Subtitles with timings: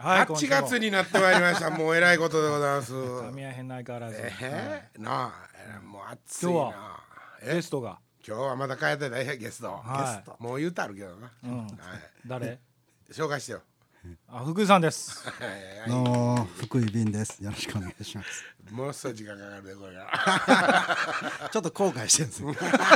[0.00, 1.68] はい8月になってまいりました。
[1.76, 2.94] もうえらいことでございます。
[2.94, 5.32] 噛み合えへんないからず、えー、な
[5.78, 6.52] あもう暑いな。
[6.52, 6.70] 今
[7.42, 7.54] 日え？
[7.56, 10.16] ゲストが、今日はまだ帰ってないゲスト、はい。
[10.16, 10.36] ゲスト。
[10.38, 11.76] もう言うたあるけどな、うん、はい、
[12.26, 12.58] 誰？
[13.10, 13.62] 紹介してよ
[14.28, 15.28] あ福井さんです。
[15.28, 15.32] は
[15.86, 15.90] い。
[15.90, 17.42] どうも福井便です。
[17.44, 18.44] よろしくお願いします。
[18.70, 20.06] ものすごい時間かかるでこれが。
[21.52, 22.54] ちょっと後悔してるんですよ。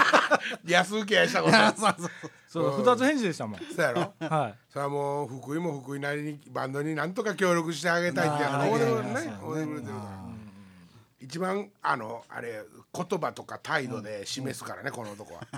[0.66, 1.56] 安請け合いしたこと。
[1.76, 2.10] そうそう
[2.48, 3.60] そう二つ返事でしたもん。
[3.60, 4.14] そうやろ？
[4.26, 4.54] はい。
[4.70, 9.36] それはもう福井も福井なりにバンドになんとか協力してあげたいっていうあー俺はあーね。
[9.42, 9.82] 俺はね
[11.24, 12.62] 一番あのあれ
[12.94, 15.40] 言葉とか態度で示すからね、この男は。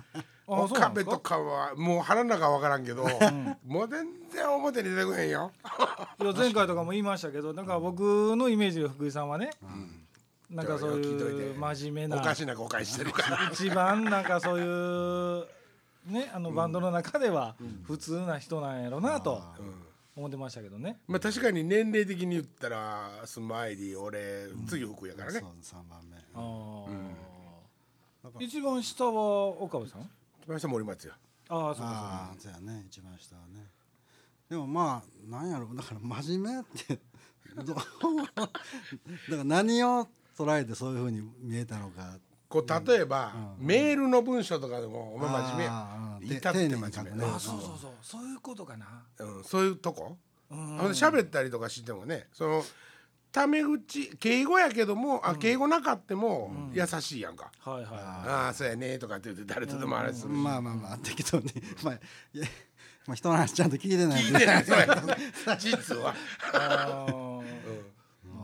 [0.49, 1.13] あそうなんですか？
[1.13, 3.05] 壁とかはもう腹の中は分からんけど、
[3.67, 5.51] もう全然表に出てこへんよ。
[6.21, 9.51] いや前回とかも言いましたけどなんか僕のイメージで福井さんはね、
[10.51, 13.51] なんかそう聞いといいうて真面目なおかしな誤解してるから。
[13.53, 15.47] 一番なんかそういう
[16.13, 19.43] ねあのバンドの中では普通な人なんやろなと
[20.17, 25.51] 思ってましたけどねまあ確かに年齢的に言ったらスマイリー俺次福井やからねそう。
[25.63, 26.17] 三番目。
[26.35, 26.97] あー
[28.45, 29.13] 一番下は
[29.63, 30.11] 岡部さん？
[30.43, 31.13] 一番下森松よ。
[31.49, 32.85] ああそうかああ、そうやね。
[32.89, 33.67] 一番下はね。
[34.51, 36.99] でもまあなんやろだから真面目って
[37.65, 37.77] どう？
[38.27, 38.51] だか
[39.37, 42.19] ら何を捉えてそういうふうに見えたのか。
[42.49, 45.71] こう例えば、メールの文章とかでもお前真面目や
[46.17, 46.21] あ。
[46.21, 47.25] ー至って真丁寧に書くね面目。
[47.25, 47.91] あそうそうそう。
[48.03, 48.87] そういうことかな。
[49.19, 50.17] うん、そういうとこ？
[50.51, 52.63] 喋ったりとかしてもねその
[53.33, 61.99] タメ口敬語やけどもあ敬語なかっても優しいやんか、はいはいああそうやねとかって言って誰とでもあれするし、まあまあまあ適当にまあい
[62.39, 62.47] や
[63.07, 64.65] まあ人の話ちゃんと聞いてない聞いてない。
[64.65, 66.15] そうや 実は、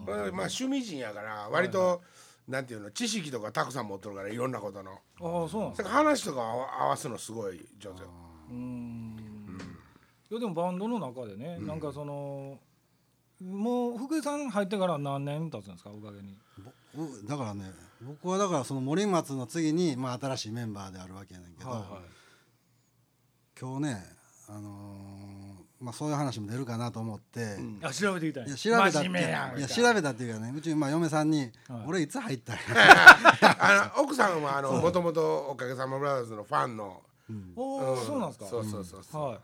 [0.05, 0.11] うん。
[0.11, 2.03] まあ趣味人やから割と、
[2.49, 4.93] なんていうの知識とかたくさん持っとるからいろんなことの。
[4.93, 8.11] ああそうなん話とか合わすのすごい上手よ。
[8.51, 9.59] うん。
[10.31, 12.59] いやでもバンドの中でね、なんかその
[13.41, 16.39] もう福井さん入ってから何年経つんですかおかげに。
[16.95, 17.71] ぼだからね
[18.03, 21.89] 僕はだからその森松の次に、まあ、新しいメンバーであるわけやねんけど、はいはい。
[23.59, 24.05] 今日ね、
[24.49, 25.42] あのー
[25.83, 29.09] まあ、そういう話も出るかなと思って、あ調べてきたんいやや調べたって。
[29.09, 31.51] いや調べたっていうかねうち、まあ、嫁さんにはい
[31.87, 32.63] 「俺いつ入ったんや。
[33.59, 37.03] あの奥さんはあのもともとおかげさまブラザーズのファンの、
[37.57, 38.47] おお、そうなんですか。
[38.47, 39.39] そうそうそうそう、はい。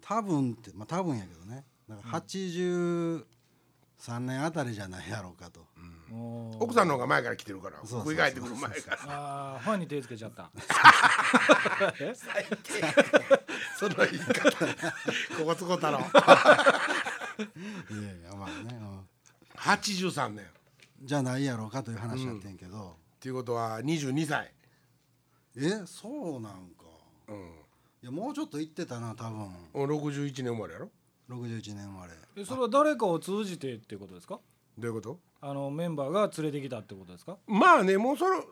[0.00, 1.64] 多分ってまあ多分やけどね。
[1.88, 2.10] だから
[4.02, 5.60] 83年あたりじゃないやろうかと、
[6.12, 8.98] おー奥さんの方が前から来てるからそうそう福井帰ってくる前から。
[9.06, 10.50] あーファンに手つけちゃった。
[12.00, 12.12] え
[13.78, 14.50] その言い方。
[14.50, 16.02] ここつこ太郎い
[18.02, 18.78] やいやまあね、
[19.56, 20.48] 83年っ
[21.02, 24.52] うんじゃないやろうかという話やってんけど、ていうことは22歳。
[25.56, 26.84] えそうなんか。
[27.28, 27.36] うん。
[28.02, 29.48] いやもうちょっと行ってたな多分。
[29.74, 30.90] お61年生まれやろ
[31.30, 32.12] 61年生まれ。
[32.36, 34.38] えそれは誰かを通じてっていうことですか？
[34.78, 35.18] どういうこと？
[35.40, 37.36] あのメンバーが連れてきたってことですか？
[37.46, 38.42] まあねもうその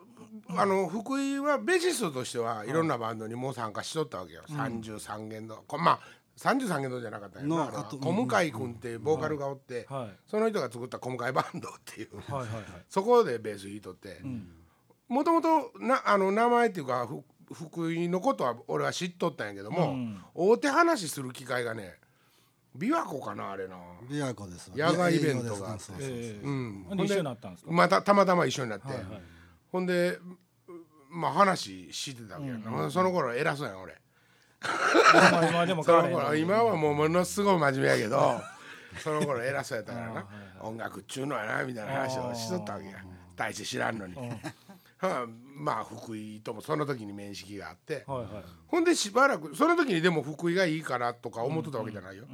[0.57, 5.99] あの福井はベーシストとしてはいろんなバンドにもう参加しとったわけよ、33弦のこまあ
[6.37, 10.17] 33弦のじゃなかったんやなあと小向井君っていうボーカルがおって、はい。
[10.27, 12.15] その人が作った小向井バンドっていう。
[12.31, 12.63] はいはいはい。
[12.89, 14.21] そこでベース弾いとって。
[15.07, 17.23] もともとなあの名前っていうかふ
[17.53, 20.23] 福井のことは俺は知っとったんやけども、うん。
[20.33, 21.95] 大手話する機会がね
[22.77, 23.75] 琵琶湖かなあれな。
[24.09, 24.77] 琵琶湖ですわ。
[24.77, 25.77] 野外イベントが。
[27.65, 29.05] またたまたま一緒になって、はいはい。
[29.71, 30.17] ほんで
[31.09, 33.93] まあ話してたわけやな、その頃偉そうやん俺。
[34.61, 38.39] まあ今でもその頃今はもうものすごい真面目やけど
[38.99, 40.25] その頃偉そうやったからな。
[40.61, 43.03] 音楽っちゅうのはなみたいな話をしとったわけや。
[43.35, 44.15] 大して知らんのに、
[45.01, 45.25] はあ
[45.55, 48.43] まあ福井ともその時に面識があって、はいはい。
[48.67, 52.25] ほんでしばらくその時にでも福井がいいからとか思ってたわけじゃないよ、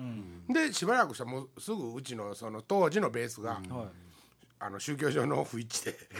[0.50, 3.88] でしばらくしたらもうすぐうちのその当時のベースが、はい。
[4.60, 5.98] あの宗教上の不一致で。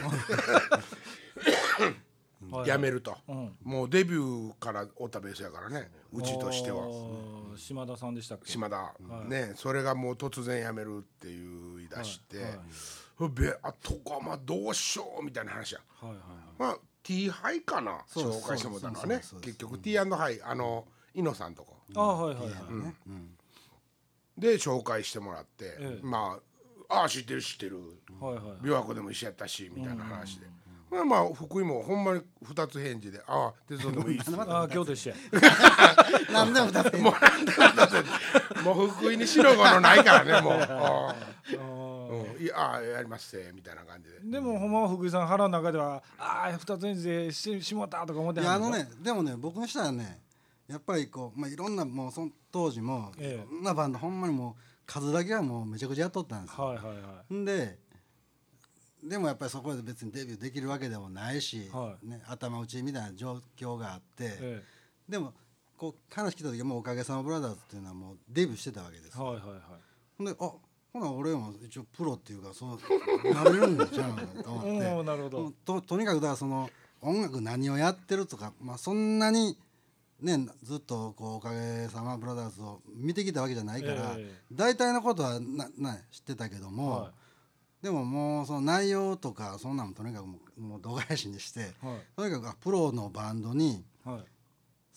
[2.50, 2.64] はい。
[2.64, 3.56] 辞めると、うん。
[3.64, 5.90] もうデビューからおったベースやからね。
[6.12, 6.86] うちとしては。
[7.56, 8.50] 島田さんでしたっけ？
[8.50, 8.94] 島田、
[9.26, 12.58] ねそれがもう突然辞めるっていう言い出して、はい
[13.26, 15.80] べあとかまあどうしようみたいな話や。
[16.00, 16.18] はいはい
[16.58, 19.20] まあ T ハイかな紹介してもらったのはね。
[19.40, 20.84] 結局 T& ハイあの
[21.14, 21.76] イノさんとこ。
[21.96, 22.74] あはいはいはい。
[22.74, 23.30] ねうん。
[24.36, 26.00] で紹介してもらって、ええ。
[26.02, 26.38] ま
[26.88, 27.80] あああ知ってる知ってる。
[28.20, 28.44] はいはい。
[28.62, 30.46] 琵琶湖でも一緒やったしみたいな話で、
[30.90, 35.16] まあまあ福井もほんまに二つ返事で「ああ鉄道でもいいっす」 ああ京都一緒や。
[36.32, 40.52] 何でも二つもうなんで二つもう福井に白子のないからねもう。
[40.60, 41.14] あ
[41.58, 42.42] あうん。
[42.42, 44.18] いやああやりますせみたいな感じで。
[44.20, 50.20] でもほんまは福井さん腹の中ではああ二つ返事でししもったとか思っていやあのねでもね僕にしたらね
[50.68, 53.44] やっぱりこう、まあ、いろんなもうその当時も、ええ。
[53.44, 56.64] いろんなバンドほんまにもう数だけはもうめちゃくちゃやっとったんですよ。
[56.64, 57.78] はいはいはんで
[59.02, 62.08] でもやっぱりそこで別にデビューできるわけでもないし、はい。
[62.08, 64.62] ね、頭打ちみたいな状況があって、いえ。
[65.08, 65.32] でも
[65.76, 69.60] こう話聞いた時はもうおかげさまブラザーズっていうのはもうデビューしてたわけですえはいはいはい。
[70.18, 70.52] ほんであ
[70.92, 75.54] ほな俺も一応プロっていうかそうなれるんじゃんと思って。
[75.64, 76.70] ととにかくだからその
[77.00, 79.56] 音楽何をやってるとか、まあ、そんなに
[80.20, 84.42] ねずっとこうおかげさまブラザーズを見てきたわけじゃないから、ええ。
[84.52, 87.12] 大体のことはなな知ってたけども、は
[87.82, 92.00] でももうその内容とかそんなのとにかくもうもう動画配信にしていはい。
[92.16, 94.24] とにかくあプロのバンドにはい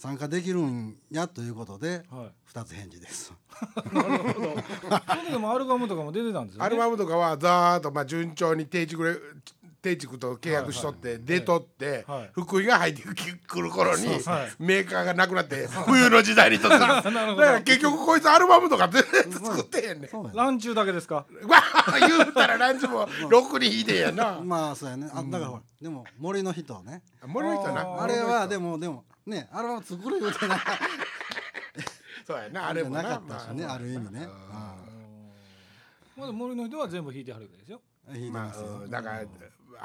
[0.01, 2.31] 参加できるんやということではい。
[2.45, 3.31] 二つ返事です。
[3.93, 4.33] なるほど。
[4.33, 6.65] その時もアルバムとかも出てたんですよね。
[6.65, 9.15] アルバムとかはざーっとまあ順調に定畜レ
[9.83, 12.29] 定畜と契約しとって出とってはい。
[12.33, 13.03] 福井が入って
[13.47, 14.05] くる頃に
[14.59, 21.15] メーカーがなくなって冬の時代に突入 だから結局こいつアルバムとか全然作ってへんねランチューだけですか？
[21.15, 21.25] わ
[21.87, 25.09] あ言うたらランチもろくに引いてんやなまあそうやね。
[25.13, 27.01] あだからほらでも森の人ね。
[27.25, 27.81] 森の人な。
[27.81, 30.59] ああれはでももでもねアルバム作る言うてな。
[32.25, 33.03] そうやなあれもな。
[33.03, 34.27] なかったしねまある意味ね。
[36.17, 37.81] まだ森の人は全部弾いてはるわけですよ。
[38.07, 38.81] うん弾いてまますよ。
[38.85, 39.21] あだから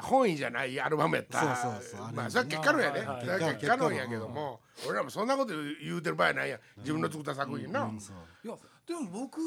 [0.01, 5.53] 本意じゃないアルバムやったらそうそうそうまあそれは結果論やねはいはい結果論やけども俺らもそんなこと
[5.83, 6.59] 言うてる場合ないやん。
[6.77, 7.83] 自分の作った作品な。
[7.83, 8.47] うんそう。
[8.47, 8.55] いや
[8.85, 9.39] でも僕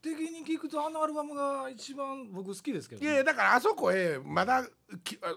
[0.00, 4.62] 的に聞くとあのアルバムが一番僕好きですけど、いやいやだからあそこへまだ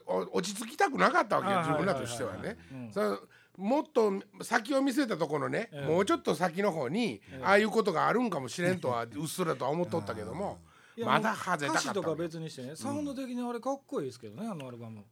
[0.06, 2.38] 落ち着きたくなかったわけよはいはい自分らとしてはね。
[2.40, 2.92] はいはいうん。
[2.92, 3.20] その
[3.58, 4.14] もっと
[4.44, 5.88] 先を見せたところね、ええ。
[5.88, 7.44] もうちょっと先の方に、ええ。
[7.44, 10.60] ああいうことがあるんかもしれんとはうっすらとは思っとったけども
[11.04, 15.04] まだ外れたか歌詞とか別にしてねサウンド的にあれかっこいいですけどねあのアルバム。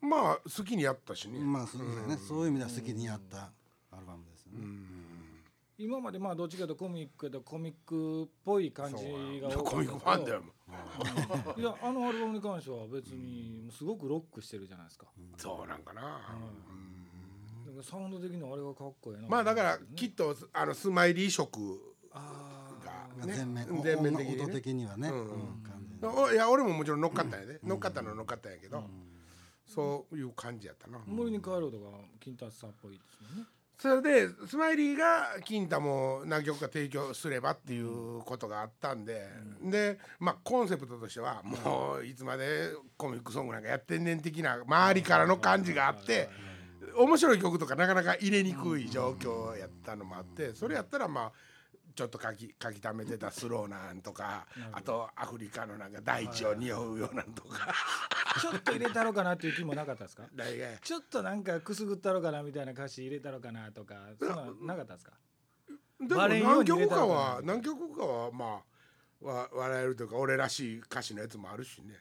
[0.00, 2.16] まあ好きにやったしね、まあそうですね。
[2.16, 3.50] そういう意味では好きにやった
[3.90, 4.68] アルバムですよね。
[5.76, 9.04] 今までまあどっちかというとコミックでコミックっぽい感じ
[9.40, 10.42] が多かったコミックファンだよ
[11.56, 15.06] いやあのアルバムに関しては別にすごくロックしてるじゃないですか。
[15.36, 16.38] そうなんかな、だから
[17.82, 19.28] サウンド的にはあれがかっこいいな。
[19.28, 21.48] まあだからきっとあのスマイリー色
[23.20, 23.34] がね。
[23.34, 25.08] 全面全面的に音ね的にはね。
[25.08, 26.32] うん。
[26.32, 28.84] いや俺ももちろん乗っかったんやで、乗っかったのは乗っかったんやけど、
[29.66, 31.84] そういう感じやったな、森に帰ろうとか
[32.20, 33.44] 金達さんっぽいですね。
[33.78, 39.28] それでスマイリーが金太も何曲か提供すればっていうことがあったんで、
[39.62, 46.28] でまあコンセプトとしてはもういつまでコミックソングなんかやってんねん的な周りからの感じがあって
[46.96, 51.32] 面白い曲とかなかなか入れにくい状況やったのもあってそれやったらまあ
[51.94, 57.72] ちょっと書き書き溜めてたスローなんとかあとアフリカのなんか大地を匂うようなんとか。
[58.40, 60.24] ちょっと入れたろうかなっていう気もなかったですか？
[60.82, 65.12] ちょっとなんかくすぐったろうかなみたいな歌詞入れたろうかなとかそんなんなかったですか？
[66.00, 68.62] でも何曲かは何曲かはま
[69.22, 71.94] あわ笑えるというか俺らしい歌詞のやつもあるしね。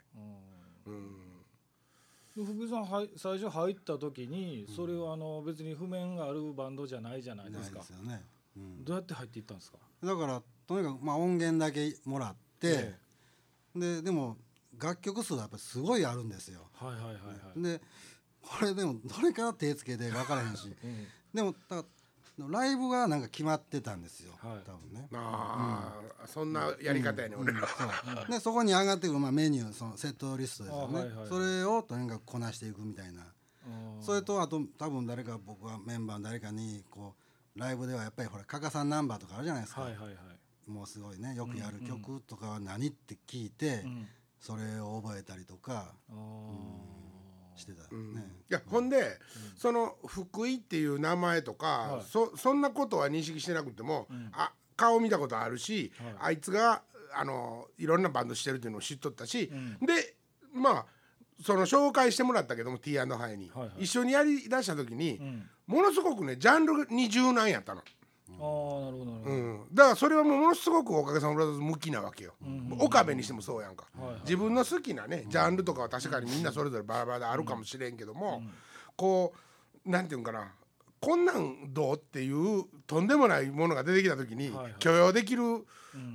[0.88, 1.20] うん。
[1.20, 1.23] で
[2.36, 7.80] 福井さんはい最初入った時にそれはあの別に譜面があるバンドじゃないじゃないですか。
[7.80, 8.24] ですよね。
[8.58, 8.84] うん。
[8.84, 9.78] どうやって入っていったんですか？
[10.04, 12.96] だからとにかくまあ音源だけもらって
[13.76, 14.38] ででも
[14.80, 16.68] 楽曲数がやっぱりすごいあるんですよ。
[16.74, 17.20] はいはいはいは
[17.56, 17.82] い、で
[18.42, 20.68] これでもどれから手つけて分からへんし。
[20.84, 21.08] うん。
[21.34, 21.56] でも
[22.38, 24.64] ライブがなんか決まってたんですよ、はい。
[24.66, 25.08] 多分ね。
[25.14, 27.68] ああ、そんなやり方やね、俺ら。
[27.68, 27.84] そ
[28.28, 28.32] う。
[28.32, 31.28] でそこに上がってくる、まあ、メニューそのセットリストですよね、あはいはいはい。
[31.30, 33.24] それをとにかくこなしていくみたいな。
[34.02, 37.16] それとあと多分誰か僕はメンバーの誰かにこ
[37.56, 40.70] うライブではやっぱりほら加賀さんナンバーとかあるじゃないですか、はいはいはい。
[40.70, 44.08] もうすごいねよくやる曲とかは何って聞いて、うん
[44.40, 45.94] それを覚えたりとか。
[46.10, 47.03] あー
[47.56, 48.14] してた、うん。
[48.14, 48.22] ね。
[48.50, 49.20] いやほんで、
[49.58, 52.04] その福井っていう名前とか、はい。
[52.04, 54.30] そそんなことは認識してなくても、ん。
[54.34, 56.16] あ顔見たことあるし、はい。
[56.20, 56.82] あいつが
[57.16, 59.86] あのいろんなバンドしてるっていうのを知っとったし、うん。
[59.86, 60.16] で
[60.54, 60.86] まあ
[61.44, 63.84] その紹介してもらったけども T& ハイに、はいはい。
[63.84, 65.50] 一緒にやりだした時に、うん。
[65.68, 67.82] ものすごくねジャンルに柔軟やったの。
[68.40, 72.34] あーなるほどなるほど、うん、だからそれはもうものすごくおかげさまブラザーズ向きなわけよ、
[72.80, 74.22] 岡部にしてもそうやんか、はいはい。
[74.22, 78.44] 自分の好きなねジャンルとかは確かにみんなそれぞれバラバラであるかもしれんけども、
[78.96, 79.34] こ
[79.86, 80.54] うなんていうんかな。
[81.00, 84.74] こんなんどうっていうとんでもないものが出てきた時にはいはい。
[84.80, 85.44] 許容できる、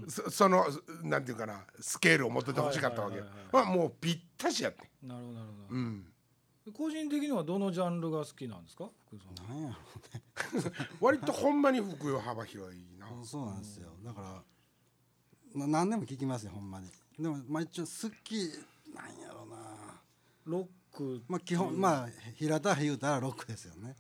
[0.09, 0.65] そその
[1.03, 3.25] なんていうかなスケールを持っててほしかったわけよ。
[3.25, 6.07] はいはいまあもうぴったしやってなるほどなるほど、うん
[6.73, 8.89] 個人的にはどのジャンルが好きなんですか？
[9.07, 9.49] 福井さん。
[9.49, 9.77] なんやろ
[11.01, 13.07] 割とほんまに福井幅広いな。
[13.11, 13.91] うそうなんですよ。
[14.05, 14.45] だから
[15.55, 16.89] な何でも聞きますよほんまに。
[17.19, 18.35] でもまあ一応好き
[18.95, 20.01] なんやろうな。
[20.45, 23.97] ロックまあ基本まあ平たい言うたらロックですよね。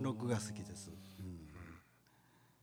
[0.00, 0.90] ロックが好きです、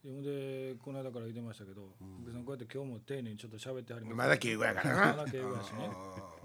[0.03, 1.81] でこの間から言ってましたけど、
[2.21, 4.17] 福井さんこうやって今日も丁寧にちょっと喋ってはります。
[4.17, 5.07] まだ敬語やからな。
[5.17, 5.89] まだ敬語やしね。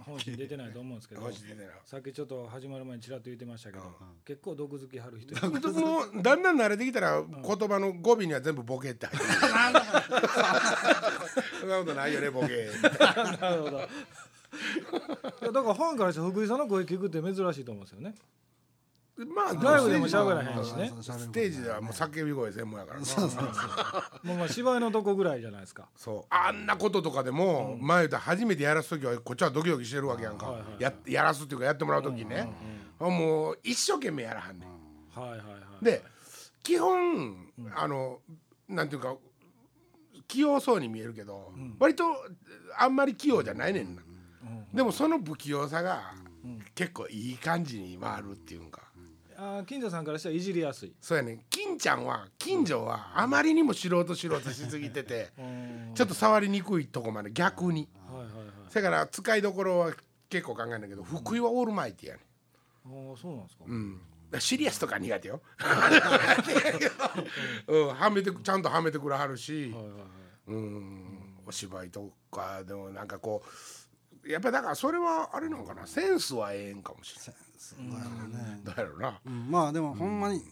[0.05, 1.69] 本心出てないと思うんですけど本心出てない。
[1.85, 3.85] さっきちょっと始まる前にちらっと言ってましたけど、
[4.25, 5.49] 結構毒好きはる人。
[5.49, 5.59] も
[6.01, 7.33] うだんだん慣れてきたら言
[7.69, 9.31] 葉の語尾には全部ボケって入ってる。
[11.61, 12.49] そんなことないよねボケ。
[13.41, 13.89] なるほど。
[15.53, 18.15] だからファンからして福井さんの声聞くって珍しいと思うんですよね
[19.17, 20.93] まあライブでもステージ喋らへんしね。
[21.01, 23.07] ステージではもう叫び声専門やからな。
[24.25, 25.89] もうまあ芝居のとこぐらいじゃないですか。
[25.97, 26.25] そう。
[26.31, 32.49] あんなこととかでも、前言ったら初めてやらす時はこっちはドキドキしてるわけやんか、ややらすっていうかやってもらう時ね、
[32.99, 35.45] もう一生懸命やらはんねん、はいはいは
[35.81, 36.03] いで
[36.63, 38.21] 基本、あの
[38.69, 39.15] なんていうか
[40.27, 42.05] 器用そうに見えるけど、割と
[42.79, 44.03] あんまり器用じゃないねんな、
[44.73, 46.15] でもその不器用さが、
[46.75, 48.84] 結構いい感じに回るっていうんか、
[49.37, 50.95] あー金城さんからしたらいじりやすい。
[51.01, 51.33] そうやね。
[51.35, 55.93] ん金ちゃんは近所はあまりにも素人素人しすぎてて うん。
[55.95, 57.89] ちょっと触りにくいとこまで逆に。
[58.11, 58.47] はいはいはい。
[58.69, 59.93] それから使いどころは
[60.29, 62.21] 結構考えんだけど福井はオールマイティやね。
[62.87, 64.01] んああそうなんですか、うん、
[64.39, 65.41] シリアスとか苦手よ。
[67.69, 70.03] うん、はめてちゃんとはめてくれはるし、はいはいはい。
[70.49, 73.49] うん、お芝居とかでもなんかこう
[74.27, 75.87] やっぱりだからそれはあれなのかな？
[75.87, 77.31] センスはええんかもしれそ
[77.77, 78.77] うだよね、ない。
[78.77, 79.21] だやろな。
[79.27, 79.51] うん。
[79.51, 80.43] まあでもほんまに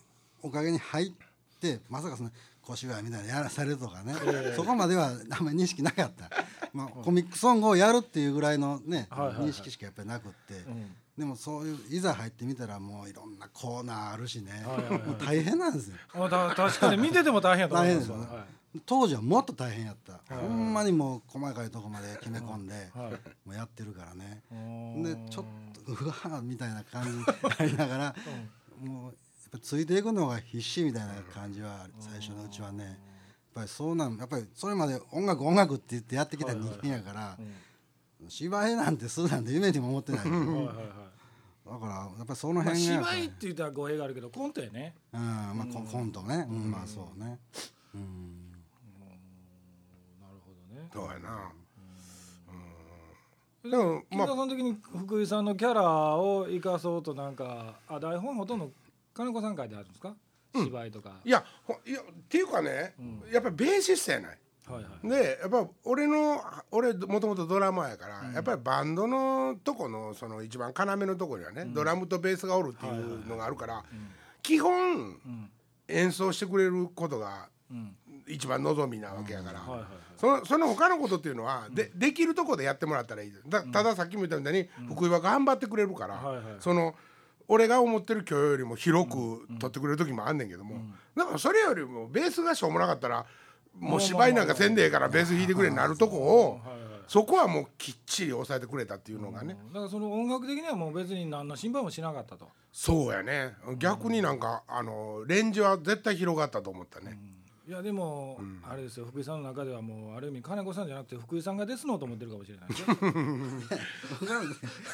[0.42, 1.12] おかげに入っ
[1.60, 2.30] てまさかその
[2.62, 4.14] 小芝居みたいなのやらされるとかね、
[4.54, 6.30] そこまではあんまり認識なかった、
[6.72, 15.02] まあ、コミックソングをやるっていうぐらいのね、認識しかやっぱりなくって、んでもそういういざ入ってみたらもういろんなコーナーあるしね、はいはいはい。
[15.06, 15.96] もう大変なんですよ。
[16.14, 18.44] あた確かに見てても大変やですよねはい
[18.86, 23.12] 当時はもっと大変やった、ほんまにもう細かいとこまで決め込んで、はい。
[23.44, 25.44] もうやってるからね、うんでちょっ
[25.84, 27.18] とうわーみたいな感じに
[27.58, 28.14] なりながら、
[28.82, 29.12] もうやっ
[29.52, 32.84] ぱついていくのが必死みたいな感じは最初のうちはね。
[32.84, 32.96] やっ
[33.56, 37.36] ぱりそうなんやっぱりそれまで音楽音楽って言ってやってきた人間やから、
[38.28, 40.24] 芝居なんてするなんて夢にも思ってない。
[40.24, 40.76] だはいはいはい。
[41.80, 43.16] からやっぱりそのまあ、辺がやっぱり。
[43.16, 44.94] 芝居って言ったら語弊があるけどコントやね。
[45.12, 47.38] うんまあコンコントね、うんまあそうね、
[47.94, 48.52] うん。
[50.20, 50.88] なるほどね。
[50.92, 51.52] そうやな。
[53.64, 54.26] うん、でも金まあ。
[54.28, 54.48] 田さん。
[54.48, 55.44] 的に福井さん。
[55.44, 57.36] のキャラを生かそうとなん。
[57.36, 58.70] かあ台本ほとんど
[59.14, 60.14] 金子さん書いてあるんですか、
[60.54, 62.94] 芝居とかいやほいやっていうかね、
[63.30, 64.38] やっぱりベーシストやない。
[64.68, 65.08] はいはい。
[65.08, 66.40] でやっぱ俺の
[66.70, 73.84] 俺もともとドラマーやから、やっぱりバンドのとこのその一番要のとこにはね、ドラムとベースがおるっていうのがあるから、
[74.42, 75.18] 基本、
[75.88, 77.96] 演奏してくれることがうん。
[78.28, 79.62] 一番望みなわけやから、
[80.16, 83.32] そのその他のことっていうのは、でできるとこでやってもらったらいい。
[83.48, 86.20] だたださっきも言ったみたいに、福井は頑張ってくれるから、
[86.60, 86.94] その
[87.48, 90.76] 俺が思ってる許容よりも広く取ってくれる時もあんねんけども、
[91.16, 93.26] だからそれよりもベースがしょうもなかったら
[93.78, 96.60] もう芝居なんかせんでええからベース弾いてくれになるとこを
[97.08, 102.48] そこはもうきっちり抑えてくれたっていうのがね、だからその音楽的にはもう別に何の心配もしなかったと。
[102.72, 103.54] そうやね。
[103.76, 107.18] 逆になんかあのレンジは絶対広がったと思ったね、
[107.72, 108.38] いやでも、
[108.68, 112.82] あれですよ福井さんの中ではもうある意味金子さんじゃなくて福井さんがデスノーと思ってるかもしれないです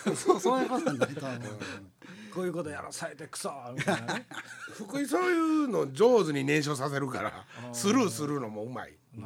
[0.08, 1.42] よそうそういうことはないとは思う
[2.32, 4.26] こういうことやらされてクソみたいなね。
[4.78, 8.92] 福井そういうの上手に燃焼させるからスルーするのもうまい。
[8.92, 9.24] ね。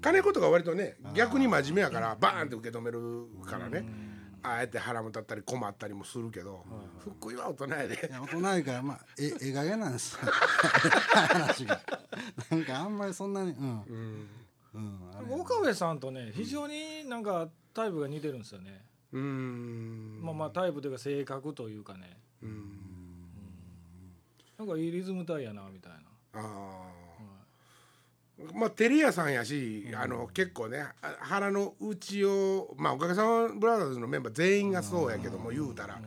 [0.00, 3.84] 金子とか割とね逆に真面目やからバーンって受け止めるからね
[4.46, 6.64] あえて腹も立ったり困ったりもするけど
[6.98, 7.94] 福井は大人やで。
[7.94, 10.20] いや大人やからまあえええ加減なんですよ。
[10.30, 11.80] 話が。
[12.50, 14.28] なんかあんまりそんなにうん。
[14.74, 15.34] うん、あれ。
[15.34, 20.20] 岡部さんとね非常になんかタイプが似てるんですよね、うーん。
[20.22, 22.20] まあまあタイプというか性格というかね。
[22.42, 22.80] うん。
[24.58, 25.98] なんかいいリズム体やなみたいな。
[26.34, 27.03] あー
[28.52, 36.00] まあテリヤさんやしあの結構ねあ腹の内をまあおかげさまブラザーズのメンバー全員がそうやけども言うたら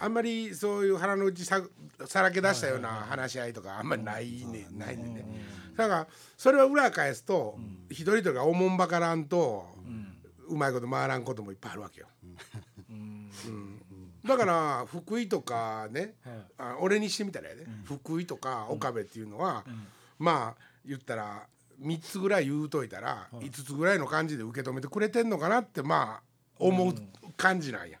[0.00, 1.62] あんまりそういう腹の内さ
[2.06, 5.24] さらけ出したような話し合いとかあんまりないねないねんね
[5.76, 6.06] だから
[6.36, 7.56] それは裏返すと
[7.90, 9.66] 一人一人がおもんばからんと
[10.48, 12.06] うまいこと回らんこともいっぱいあるわけよ。
[12.90, 13.30] うん。
[14.26, 16.34] だから福井とかね、はい。
[16.58, 19.64] あ俺にしてみたらやで、福井とか岡部っていうのは、
[20.18, 21.46] まあ言ったら
[21.82, 26.22] 3つぐらい言うといたら、5つぐらいの感じで受け止めてくれてんのかなってまあ
[26.58, 26.94] 思う
[27.36, 27.98] 感じなんや。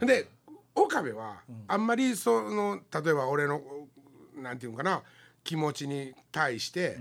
[0.00, 0.28] で
[0.74, 3.60] 岡部はあんまりその例えば俺の
[4.36, 5.02] なんていうのかな
[5.44, 6.98] 気持ちに対して、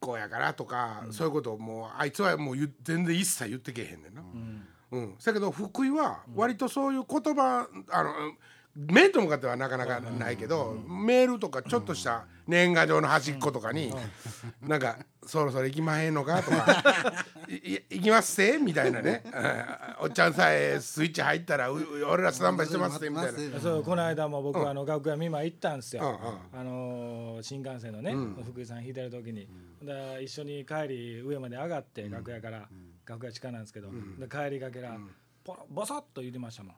[0.00, 4.22] こうやからとか、そういうことをもうあいつはもう全然一切言ってけえへんねんな。
[4.92, 5.16] うん。
[5.22, 8.12] だけど福井は割とそういう言葉、あの
[8.74, 13.92] 面と向かってはなかなかないけど、メールとかちょっとした年賀状の端っことかに、
[14.62, 16.82] なんか「そろそろ行きまへんのか?」とか
[17.48, 19.24] 「いい行きますせ?」みたいなね
[20.00, 21.76] 「おっちゃんさえスイッチ入ったらう
[22.06, 23.60] 俺らスタンバイしてますぜ」みたいな。
[23.60, 26.02] そうこの間も僕、あの楽屋見舞い行ったんですよ、
[26.52, 26.58] うん。
[26.58, 28.14] あのー新幹線のね、
[28.44, 29.48] 福井さん引いてる時に、
[29.82, 32.68] で一緒に帰り上まで上がって楽屋から、
[33.04, 34.96] 楽屋地下なんですけど、で帰りがけら、
[35.44, 36.72] ポロボソッと言ってましたも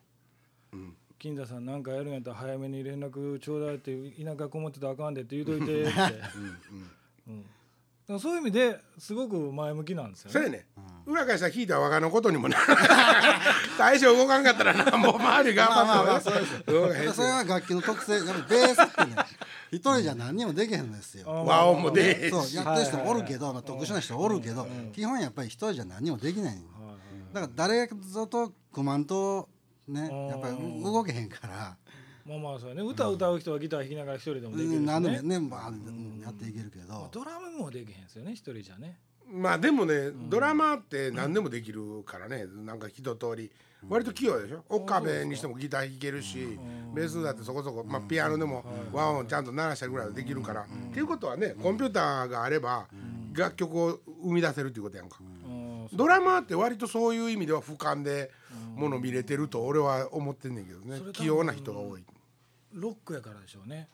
[0.74, 0.96] ん。
[1.25, 5.85] 金田さんなんかやるんやったら早めに連絡ちょうだいって田舎こもってたらあかんでって言うといて。
[5.85, 5.93] って、
[7.28, 7.40] うん。
[7.40, 7.49] だ
[8.09, 10.33] からそういう意味ですごく前向きなんですよね。
[10.35, 10.66] そうやね、
[11.07, 12.59] 裏返したら聞いたら若のことにもな
[13.78, 16.31] 大将動かんかったらなもう周り頑張って。
[17.14, 19.16] それは楽器の特性やっぱりベースってね
[19.73, 21.26] 一人じゃ何にもできへんのですよ。
[21.26, 26.59] 和音も出へんそうしやってる人もおるけど、まあ、特殊な人おるけど、基本やっぱり一人じゃ何にもできない、
[27.33, 29.49] だから誰ぞと組まんと
[29.88, 31.76] ねやっぱり動けへんから、
[32.26, 32.82] まあまあそうやね。
[32.82, 35.22] 歌歌う人はギター弾きながら一人でもできるし何でもね。
[35.22, 38.98] ね、まあ、うんやっていけるけど、ドラムもできへんですよね一人じゃね。
[39.26, 42.46] まあでもね、ドラマーって何でもできるからね。
[42.46, 43.50] なんか一通り。
[43.86, 44.64] 割と器用でしょ？
[44.70, 46.58] 岡部にしてもギター弾けるし
[46.94, 48.64] ベースだってそこそこ、まあ、ピアノでも
[48.94, 50.62] 和音ちゃんと鳴らしたりぐらいはできるから。
[50.62, 52.86] っていうことはねコンピューターがあれば
[53.34, 55.18] 楽曲を生み出せるっていうことやんか。
[55.20, 55.33] うん
[55.94, 58.30] ドラマーって割とそういう意味では俯瞰で
[58.76, 61.00] もの見れてると俺は思ってんねんけどね。
[61.12, 62.04] 器用な人が多い。
[62.72, 63.88] ロックやからでしょうね。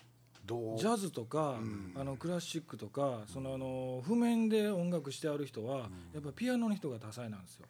[0.46, 1.60] ジャズとか、
[1.94, 7.66] あのクラシックとかそのあの譜面で音楽してある人は、やっぱピアノの人が多彩なんですよ。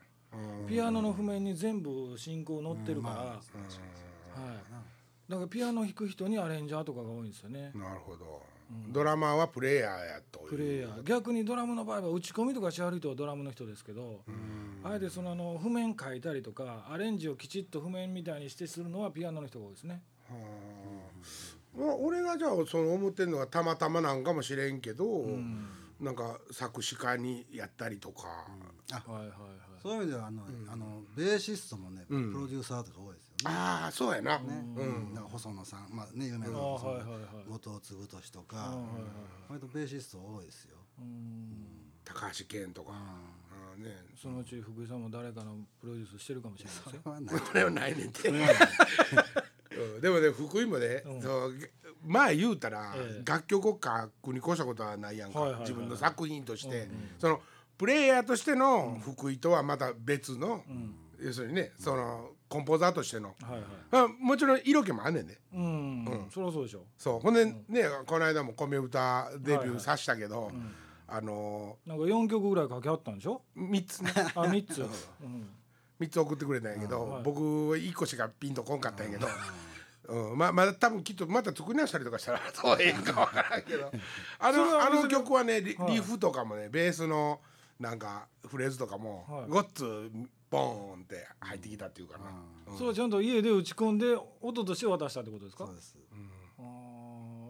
[0.67, 3.41] ピアノの譜面に全部進行乗ってるから、はい。
[5.29, 7.73] だからピアノ弾く人にアレンジャーとかが多いんですよね。
[7.75, 8.43] なるほど、
[8.89, 11.03] ドラマーはプレイヤーやとプレイヤー。
[11.03, 14.21] 逆にドラムの場合は打ち込みとかしはる人はドラムの人ですけど、
[14.85, 20.03] あえてそのあの譜面書いたりとかアレンジをきちっと譜面みたいにしてするのはピアノの人が多いですね。
[21.77, 25.27] まあ俺がじゃあその思ってるのはたまたまなんかもしれんけど、
[26.01, 28.45] なんか作詞家にやったりとか、は
[29.09, 29.37] いはいはい。
[29.83, 33.57] そういう意味ではあの、あのベーシストもね、プロデューサーとか多いですよね。
[33.57, 37.49] ああそうやな、うん、だから細野さん、まあね有名なあーはいはいはい。
[37.49, 38.77] 後藤嗣俊とか、
[39.49, 40.77] 割とベーシスト多いですよ。
[42.05, 42.95] 高橋健とか、あ
[43.75, 43.97] あね。
[44.21, 47.01] そのうち福井さんも誰かのプロデュースしてるかもしれないですよ。
[47.03, 47.39] それはない。
[47.47, 50.01] それはないねんて、うん。
[50.01, 51.55] でもね福井もね、そう
[52.05, 53.23] まあ言うたら、ええ。
[53.25, 57.41] 楽曲を書くに越したことはないやんか、自分の作品として、その
[57.77, 60.63] プレイヤーとしての福井とはまた別の、
[61.19, 63.63] 要するにねそのコンポーザーとしての、はいはい。
[63.93, 65.39] あもちろん色気もあんねんね。
[65.55, 67.21] うん、そりゃそうでしょそう。
[67.21, 67.55] ほんでね、
[68.07, 70.51] この間も米歌デビューさしたけど、
[71.07, 74.01] あのなんか四曲ぐらい書きあったんでしょ？3つ。
[74.03, 74.81] ねあ、三つ。
[75.23, 75.49] うん。
[76.01, 77.23] 3つ送ってくれたんやけど、はい。
[77.23, 79.29] 僕1個しかピンとこんかったんやけど、
[80.11, 83.91] うん、ままだ多分きっとまた作り直したりとかしたら そうええんかわからんけど。
[84.41, 85.93] あのあの曲はねリ,、はい。
[85.95, 87.41] リフとかもねベースの
[87.79, 89.49] なんかフレーズとかも、はい。
[89.49, 90.11] ごっつ
[90.51, 92.25] ボーンって入ってきたっていうかな、
[92.77, 95.65] それはちゃんと家で打ち込んで音として渡したってことですか？
[95.67, 95.75] そう。
[95.77, 95.97] です。
[96.59, 96.63] あ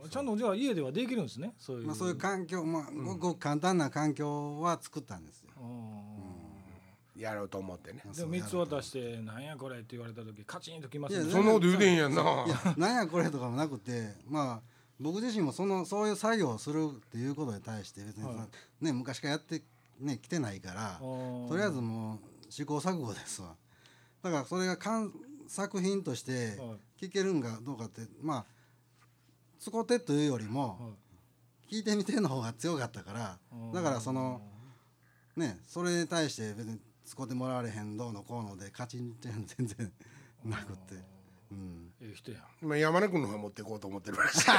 [0.05, 0.09] ー。
[0.11, 1.55] ちゃんとじゃあ家ではできるんですね。
[1.59, 1.87] そういう。
[1.87, 5.51] まあそういう環境、まあごく簡単な環境は作ったんですよ。
[5.57, 6.30] あー
[7.21, 8.03] やろうと思ってね。
[8.17, 11.27] でも三つ渡してなんやこれって言われた時カチンときますよね。
[11.27, 12.23] いやそんなこと言うてんやんな。
[12.23, 14.61] いやなんやこれとかもなくてまあ
[14.99, 18.85] 僕自身もそのそういう作業をするっていうことに対して別にはい。
[18.85, 19.63] ね昔からやって
[19.99, 21.49] ね来てないからー。
[21.49, 23.55] とりあえずもう試行錯誤ですわ。
[24.23, 25.13] だからそれが完
[25.47, 28.45] 作品としては聴けるんかどうかってまあ
[29.59, 31.77] 使ってというよりもはい。
[31.77, 33.39] 聞いてみての方が強かったから
[33.73, 34.43] だからその
[35.37, 36.81] ねそれに対して別に
[37.11, 39.93] 使ってもらわれへんどうのこうのでカチンって全然
[40.45, 40.95] なくて。
[41.51, 41.91] うん。
[42.01, 42.43] ええ人やん。
[42.63, 44.51] 今山根君の方へ持っていこうと思ってるらしい。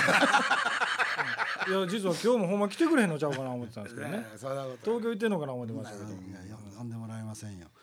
[1.70, 4.18] いや実は今日もほんま来てくれへんのちゃうかな思ってたんですけどね。
[4.18, 6.10] ね そんなこと東京行ってんのかな思ってましたけど。
[6.10, 7.70] いやよ呼んでもらえませんよ。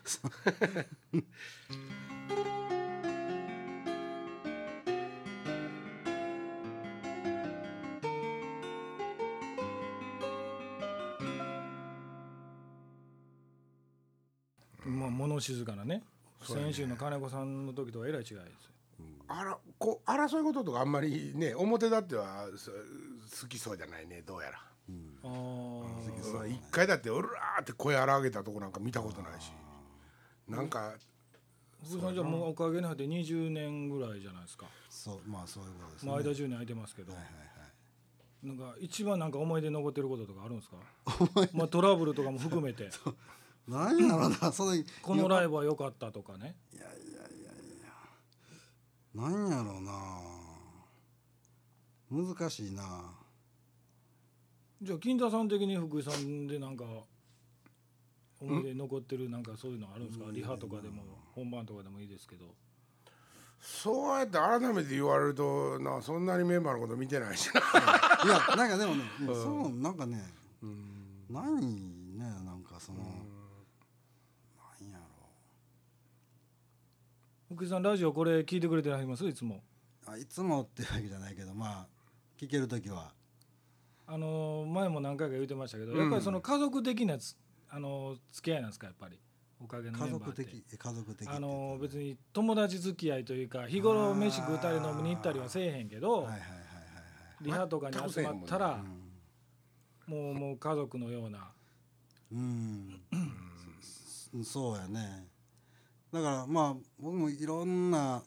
[15.38, 16.02] まあ物静かなね
[16.42, 18.44] 先週の金子さんの時とはえらい違いですよ。
[19.28, 22.70] あらこう争い事とかあんまりね表立ってはそ
[23.42, 24.58] 好きそうじゃないねどうやら。
[24.58, 24.60] あ
[26.42, 27.28] あ一回だって「おら!」
[27.60, 29.52] って声荒上げたとこなんか見たことないし。
[30.48, 30.94] なんか
[31.86, 34.66] 福井さんじゃもうおかげに入って20年ぐらいじゃないですか。
[34.88, 36.10] そうまあそういうことですね。
[36.10, 37.12] まあ間10年空いてますけど。
[37.12, 37.32] はいはい
[38.40, 40.76] なんか一番なんか思い出に残ってることとかあるんですか？
[41.52, 42.88] まあトラブルとかも含めて
[43.68, 46.56] 何やろな そのこのライブは良かったとかね。
[49.14, 50.20] なんやろうな。
[52.10, 53.12] 難しいな。
[54.80, 56.84] じゃあ金田さん的に福井さんでなんか
[58.40, 60.26] 思い出に残ってるなんかそういうのあるんですか？
[60.30, 61.02] リハとかでも
[61.34, 62.54] 本番とかでもいいですけど。
[63.60, 67.60] そうやって改めて言われるとなそんなにメンバーのこと見てないしな。
[67.60, 70.32] いやなんかでもね、そうなんかね、
[71.28, 73.04] 何ねなんかその、な
[74.86, 75.04] んやろ
[77.50, 79.26] 福井さんラジオこれ聞いてくれてはります？
[79.26, 79.62] いつも。
[80.06, 81.86] うあいつもってわけじゃないけどまあ
[82.38, 83.12] 聞ける時は。
[84.06, 87.36] あの前も何回か言ってましたけど、やっぱりその家族的なつ
[87.70, 89.18] あの付き合いなんですかやっぱり？
[89.60, 96.40] おかげのメ家族的え家族的あの別に友達付き合いというか日頃飯食うたり飲みに行ったりはせえへんけど、はいはい
[97.40, 98.84] リハとかに集まったら
[100.06, 101.52] もうもう家族のような。
[102.32, 103.00] うん。
[104.42, 105.27] そそうやね
[106.12, 108.22] だからまあ僕もいろんな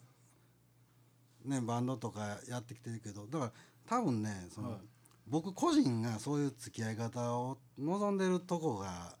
[1.44, 3.52] ねバンドとかやってきてるけどだから
[3.88, 4.78] 多分ねその、はい。
[5.26, 9.16] 僕個人がそういう付き合い方を望んでるとこが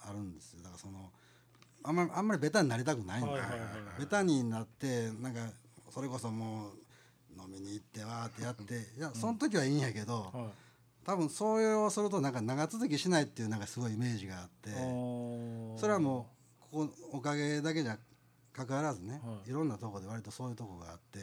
[0.00, 0.62] あるんですよ。
[0.62, 1.10] だからその
[1.82, 3.60] あんまりあんまりベタになりたくないんだ、はいはいはい。
[4.00, 5.40] ベタになってなんか
[5.90, 6.70] それこそも
[7.36, 10.44] う飲みに行ってわーってやっていやその時はいいんやけど、はい。
[11.04, 14.70] 多分そういうをするとなんか長続きしないっていうなんかすごいイメージがあって
[15.78, 16.33] それはもう
[16.74, 17.96] ここおかげだけじゃ
[18.52, 19.50] 関わらずね、はい。
[19.50, 21.20] い、ろんなとこで割とそういうとこがあって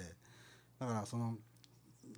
[0.79, 1.35] だからその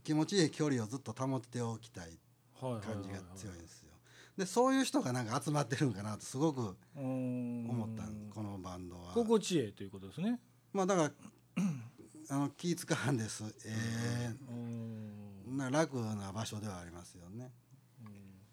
[0.03, 2.19] 気持ちいい距離をずっと保っておきたい
[2.59, 3.89] 感じが強いんですよ。
[4.37, 9.13] でそういう人がなんか集まってるんかなとすごく思思ったこのバンドは。
[9.13, 10.39] 心地ええということですね。
[10.71, 11.11] まあだから
[12.29, 13.43] あの気使わんです。
[13.65, 15.09] えうん。
[15.49, 17.51] えな楽な場所ではありますよね。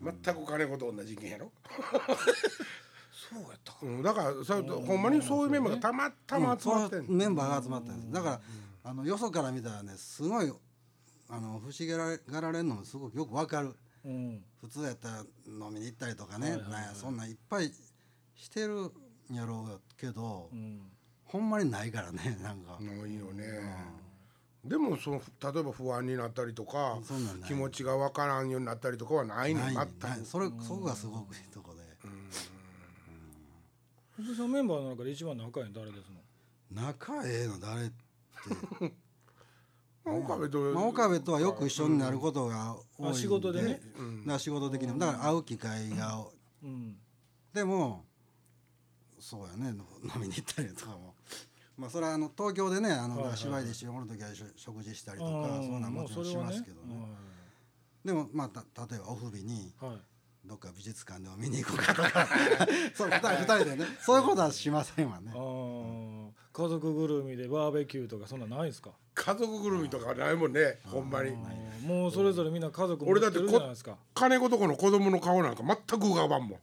[0.03, 1.53] 全く金子と同じ意見やろ、
[3.29, 8.13] そうやったかうん、だからそれほんまにそういうメンバーがたまたま集まってんそうメンバーが集まったんです。
[8.13, 8.41] だから
[8.85, 10.53] あのよそから見たらねすごい
[11.29, 13.75] あの不思議がられるのもすごくよくわかる。
[14.05, 14.43] うん。
[14.61, 16.73] 普通やったら飲みに行ったりとかね、はいはいはい。
[16.73, 17.71] なんやそんなんいっぱい
[18.35, 18.93] してる
[19.31, 20.81] んやろうけど、うん。
[21.25, 23.45] ほんまにないからね なんか、のいいよね、
[24.65, 26.99] でもその例えば不安になったりとか
[27.47, 30.09] 気持ちがわからんようになったりとかはないねない全く。
[30.09, 30.19] ない。
[30.25, 31.70] それそこがすごくいいとこ
[34.21, 36.21] で、福井さんメンバーの中で一番仲いいの誰ですの？
[36.71, 37.95] 仲ええの誰って、
[40.05, 43.11] まあ岡部と、まあ、岡部とはよく一緒になることが多いん。
[43.11, 43.69] で、あ仕事でね。
[43.69, 43.83] だか
[44.27, 46.27] ら仕事的にもだから会う機会が
[46.63, 46.97] うん。
[47.53, 48.05] でも
[49.19, 49.71] そうやね。
[49.71, 51.15] 飲みに行ったりとかも。
[51.77, 55.63] まあそれはあの東京でねあの、芝居で一緒におる時は食事したりとか、うん。
[55.63, 57.09] そういうのはもちろんしますけどね。
[58.05, 60.01] でもまあた例えばオフ日にはいはい
[60.51, 62.27] どっか美術館でも見に行こうかとか。
[62.93, 63.85] そう二人二人でね。
[64.01, 65.31] そういうことはしませんわね。
[66.53, 68.91] 家族ぐるみでバーベキューとかそんなんないですか？
[69.15, 71.37] 家族ぐるみとかないもんねほんまに。
[71.87, 73.97] もうそれぞれみんな家族持って俺だってこるじゃないですか。
[74.13, 76.59] 金子とこの子供の顔なんか全く浮かばんもん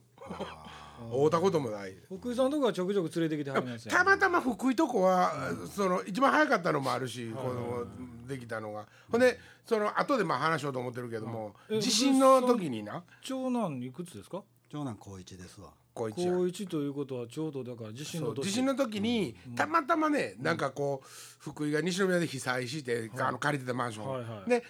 [1.10, 1.94] 会うたこともない。
[2.08, 3.92] 福井さんとかはちょくちょく連れてきてはりますよ。
[3.92, 5.32] たまたま福井とこは、
[5.74, 7.84] その一番早かったのもあるし、子供
[8.26, 8.86] できたのが。
[9.10, 13.02] ほんでその後でまあ話しようと思ってるけども、え地震の時にな。
[13.22, 14.42] 長男いくつですか？
[14.70, 15.70] 長男高一ですわ。
[15.94, 16.32] 高一や。
[16.32, 18.48] 高一ということはちょうどだから地震の時。
[18.48, 21.06] 地震の時にたまたまねなんかこう
[21.38, 24.50] 福井が西宮で被災して、あの借りてたマンション、はいはい。
[24.50, 24.62] で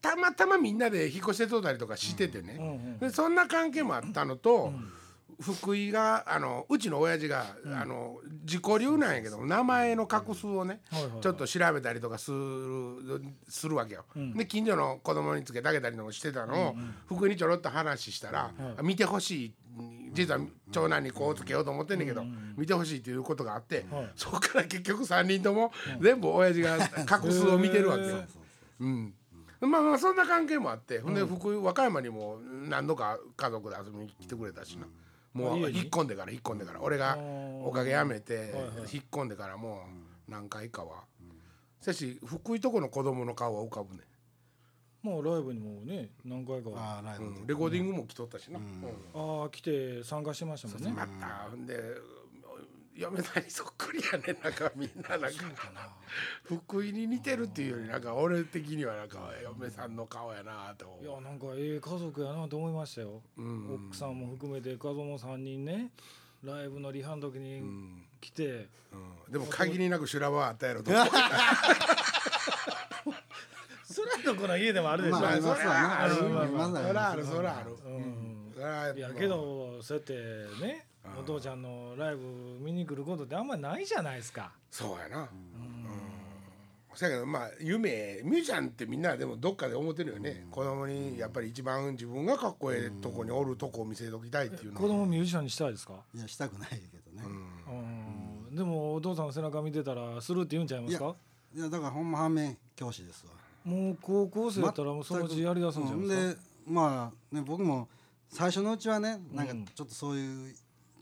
[0.00, 4.72] たまたまみんなで引っ越してとったりとかしててね、うんうんでそんな関係もあったのと、
[5.40, 10.80] 福井があのうちの親父が、あの自己流なんやけど名前の画数をね、
[11.20, 14.04] ちょっと調べたりとかするするわけよ。
[14.34, 16.74] で近所の子供につけてあげたりもしてたのを、
[17.06, 19.54] 福井にちょろっと話したら、見てほしい。
[20.14, 20.40] 実は
[20.72, 22.24] 長男にこうつけようと思ってんねんけど、
[22.56, 24.10] 見てほしいということがあって、はい。
[24.16, 28.24] そこから結局3人とも全部親父が 画数を見てるわけよ。
[28.80, 29.14] うん。
[29.60, 31.14] まあまあそんな関係もあって、ほん。
[31.14, 34.86] で福井和歌山にも何度か家族で遊びに来てくれたしな、
[35.36, 36.80] もう引っ込んでから引っ込んでから。
[36.80, 37.18] 俺が
[37.62, 38.54] おかげやめて
[38.92, 39.82] 引っ込んでからも
[40.28, 41.04] う何回かは、
[41.80, 44.00] しかし福井とこの子供の顔は浮かぶね、
[45.02, 46.70] もうライブにもね何回か
[47.46, 48.64] レコーディングも来とったしな、うん。
[49.14, 50.92] あー来て参加してましたもんね。
[50.96, 51.74] またほんで
[52.96, 55.28] 嫁さんにそっくりやねなんかみんななんか。
[56.44, 60.98] 福井に似てるっていうよりなんか俺的にはなんか嫁さんの顔やなと。
[61.02, 63.88] いやなんかええ家族やなと思いましたよ、ん。
[63.88, 65.90] 奥さんも含めて家族3人ね
[66.42, 68.96] ライブのリハの時に来て、う
[69.28, 69.32] ん。
[69.32, 70.90] でも限りなく修羅場はあったやろと。
[70.90, 71.06] 思 う
[73.84, 76.22] それはどこの家でもあるでしょ、まあありますわなあるそ
[76.92, 77.70] らあるそらある。
[77.72, 78.52] うん。
[78.54, 80.14] そらいやけどそうやって
[80.64, 80.85] ね
[81.18, 82.22] お父ちゃんのライブ
[82.60, 84.52] 見に来ることってあんまりないじゃないですか。
[84.70, 85.22] そうやな。
[85.22, 85.28] うん。
[86.94, 95.92] そやけどまあ夢ミュージシャンってみんなでもどっかで思ってるよね、子供にやっぱり一番自分がかっこええとこにおるとこを見せときたいっていうの子供ミュージシャンにしたいですか？
[96.14, 97.28] いやしたくないけどね、
[98.50, 98.56] うん。
[98.56, 101.14] でもお父さんの背中見てたらするって言うんちゃいますか？
[101.54, 103.32] いやだからほんま反面教師ですわ。
[103.64, 107.88] もう高校生やったらもうそのうちやりだすんちゃいますか、でまあね僕も
[108.30, 109.64] 最初のうちはねなんかうん。
[109.66, 110.54] ちょっとそういう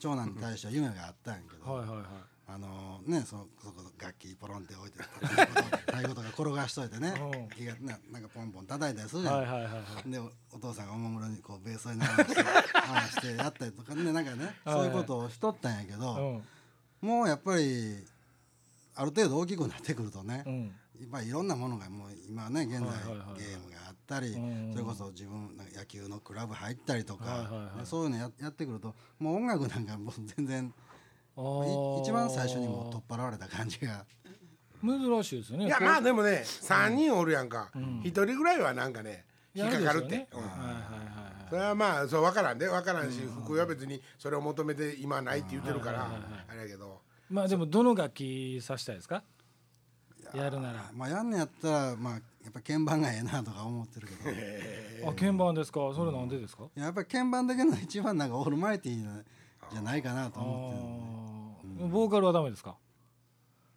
[0.04, 2.06] 長男に対しては夢があったんやけど、はいはいはい。
[2.46, 7.48] あのねそそこ楽器ポロンって置いて太鼓とか転がしといてねうん。
[7.56, 10.10] 気がななんかポンポン叩いたりするじゃん、はいはいはいはい。
[10.10, 16.42] でおお父さんがおもむろにこうベースに流して回してやったりとかねなんかね はいそういうことをしとったんやけど、
[17.02, 17.08] うん。
[17.08, 18.04] もうやっぱり
[18.96, 21.26] ある程度大きくなってくるとね、うん。
[21.26, 23.40] いろんなものがもう今ね現在ゲはいはいはいはい。
[23.40, 24.72] ームがあったり、うん。
[24.72, 27.78] それこそ自分野球のクラブ入ったりとか、はいはいはい。
[27.78, 30.72] ねそういうのややってくるともう音楽なんかもう全然
[31.36, 34.04] 一番最初にもう取っ払われた感じが。
[34.82, 35.66] 珍しいですよね。
[35.66, 37.70] いやまあでもね3人おるやんか。
[37.74, 38.02] ん。
[38.02, 40.28] 1人ぐらいはなんかね引っかかるって、
[41.48, 47.00] それはまあそう分からんで分からんし福井は別にそれを求めて今ないって言ってるからはいはいはいあれやけど。
[47.30, 49.22] まあでもどの楽器さしたいですか？
[50.34, 50.90] やるなら。
[50.94, 52.20] まあやんねやったらまあや
[52.50, 54.14] っぱ鍵盤がええなとか思ってるけ
[55.02, 55.10] ど。
[55.10, 55.80] あ鍵盤ですか？
[55.94, 56.64] それなんでですか？
[56.74, 59.22] やっぱり鍵盤だけの一番なんかオールマイティーな
[59.72, 61.84] じゃないかなとあ思ってるんで。
[61.84, 61.88] ー。
[61.88, 62.76] ボーカルはダメですか？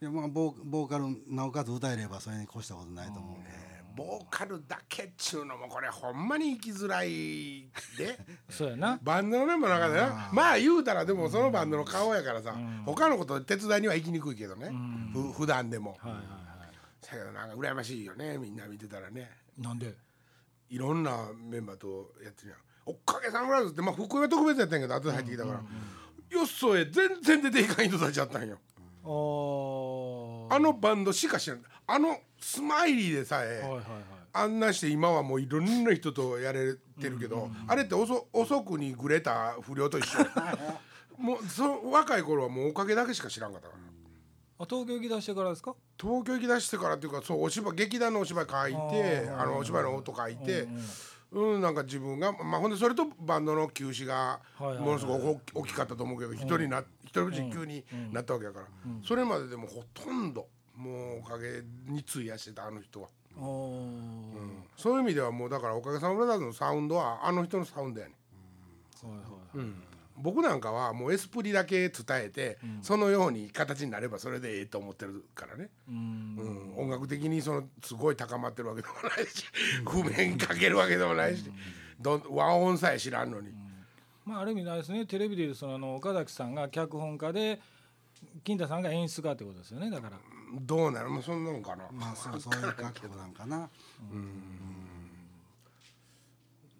[0.01, 3.67] いやまあボーボーカルなおかつ歌えればそれに越したことないと思うけど。
[3.97, 7.67] ボーカルだけっちゅうのもこれほんまに生きづらい
[7.97, 8.19] で。
[8.47, 8.99] そうやな。
[9.01, 14.71] バンドのメンバーの中でなまあ言うたらでもそのバンドの顔やからさ他のこと手伝いには行きにくいけどね。
[15.13, 15.97] ふ普段でも。
[15.99, 16.46] はいはい
[17.01, 19.29] はだけどなんか羨ましいよねみんな見てたらね。
[19.57, 19.93] いなんで？
[20.69, 22.59] いろんなメンバーとやってるやん。
[22.85, 25.59] おっかげさんぐらいってまあ福井は特別やったんやけど後で入ってきたから、
[26.39, 28.57] よっそえ全然出ていかん人たちやったんよ。
[29.03, 30.55] あー。
[30.55, 31.63] あのバンドしか知らん。
[31.85, 33.83] あのスマイリーでさえ、はいはいはい。
[34.33, 40.19] あんなして今はもういろんな人とやれてるけど、あれって遅遅くにグレた不良と一緒。
[41.17, 43.79] もうそ若い頃はもうおかげだけしか知らんかったから、
[44.59, 45.75] あ東京行き出してからですか？
[45.99, 50.61] 東京行き出してからっていうかそうお芝居劇団のお芝居書いてあのお芝居の音書いて、
[51.31, 58.65] うんなんか自分がまあほんでそれとバンドの休止がものすごく大きかったと思うけど一人な一人実急になったわけやから、
[59.05, 63.09] それまででもほとんどもうおかげに費やしてたあの人は。
[63.35, 64.23] あー。
[64.77, 68.13] そういう意味ではもうだからおかげさまブラザーズのサウンドはあの人のサウンドやね
[69.03, 69.67] はいはいはい
[70.17, 76.73] 僕なんかはもうエスプリだけ伝えて、そのように形になればそれでええと思ってるからね、うん。
[76.75, 79.45] うん、音楽的にそのすごい高まってるわけでもないし
[79.85, 81.51] 譜面かけるわけでもないし、
[81.99, 83.51] どん和音さえ知らんのに、
[84.25, 85.05] まあある意味ないですね。
[85.05, 87.61] テレビでいうそのあの岡崎さんが脚本家で
[88.43, 90.17] 金太さんが演出家ってことですよねだから。
[90.61, 91.09] どうなる？
[91.09, 93.69] もうそんなのかな、まあそうそういう覚悟なんかな。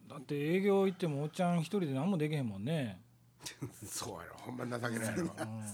[0.10, 3.00] だって営業行ってもおっちゃん一人で何もできへんもんね
[3.86, 4.36] そうやろ。
[4.38, 5.25] ほんま情けないやろ。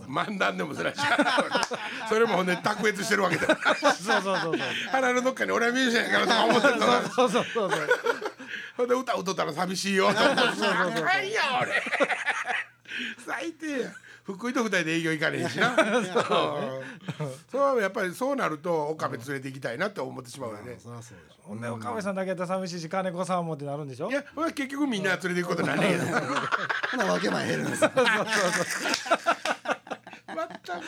[0.08, 0.98] 漫談でもすらし。
[0.98, 1.68] か
[2.10, 3.58] それもほんで卓越してるわけだ。
[3.76, 4.56] そうそうそうそう。
[4.92, 7.10] 腹のどっかに俺はミュージシャンやからとか思ってるの。
[7.10, 7.88] そうそうそうそう。
[8.78, 10.14] ほんで歌歌ったら寂しいよ。
[10.14, 11.06] と思ってそうそうそう。
[11.30, 11.84] や俺。
[13.26, 13.92] 最低や
[14.24, 15.76] 福井と二人で営業行かれへんしな。
[15.76, 15.86] そう
[17.52, 20.78] そうやっぱりそうなると岡部連れて行きたいなって思ってしまうよね。
[20.80, 24.10] そりゃそうでしょほんで岡部さんだけやったら寂しいし金子さんもってなるんでしょ？
[24.10, 24.24] いや
[24.56, 26.12] 結局みんな連れて行くことなんねえけどほ
[26.98, 27.84] な分け前減るんです。
[27.84, 27.92] よ
[30.36, 30.84] まったく。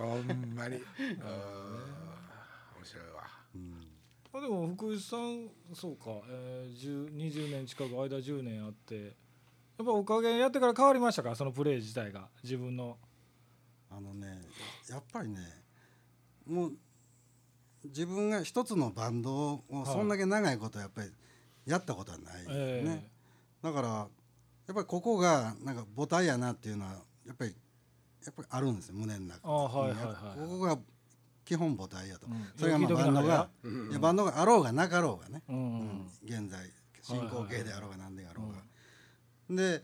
[0.00, 0.76] ほんまに。
[0.76, 0.86] うん面
[2.84, 3.22] 白いわ。
[4.32, 9.14] あでも福井さんそうか、えー、10 20年近く間10年あって
[9.80, 11.34] やっぱおかげやってから変わりましたか？
[11.34, 12.28] そのプレー自体が。
[12.42, 12.98] 自分の。
[13.92, 14.40] あのね
[14.88, 15.38] やっぱりね
[16.46, 16.72] もう
[17.84, 21.10] 自分が一つのバンドをそんだけ長いことやっぱり
[21.66, 23.10] やったことはないよね、え
[23.62, 24.08] だからやっ
[24.74, 26.92] ぱりここがなんか母体やなっていうのは
[27.26, 27.56] やっぱり
[28.24, 29.48] やっぱりあるんですよ胸の中。
[29.48, 30.78] あはいはいはいここが
[31.44, 32.46] 基本母体やと、うん。
[32.56, 33.48] それがまあバンドがは、
[33.90, 35.56] いやバンドがあろうがなかろうがね、うん。
[35.56, 36.10] うん。
[36.24, 36.70] 現在
[37.02, 38.58] 進行形であろうが何であろうが、
[39.50, 39.82] で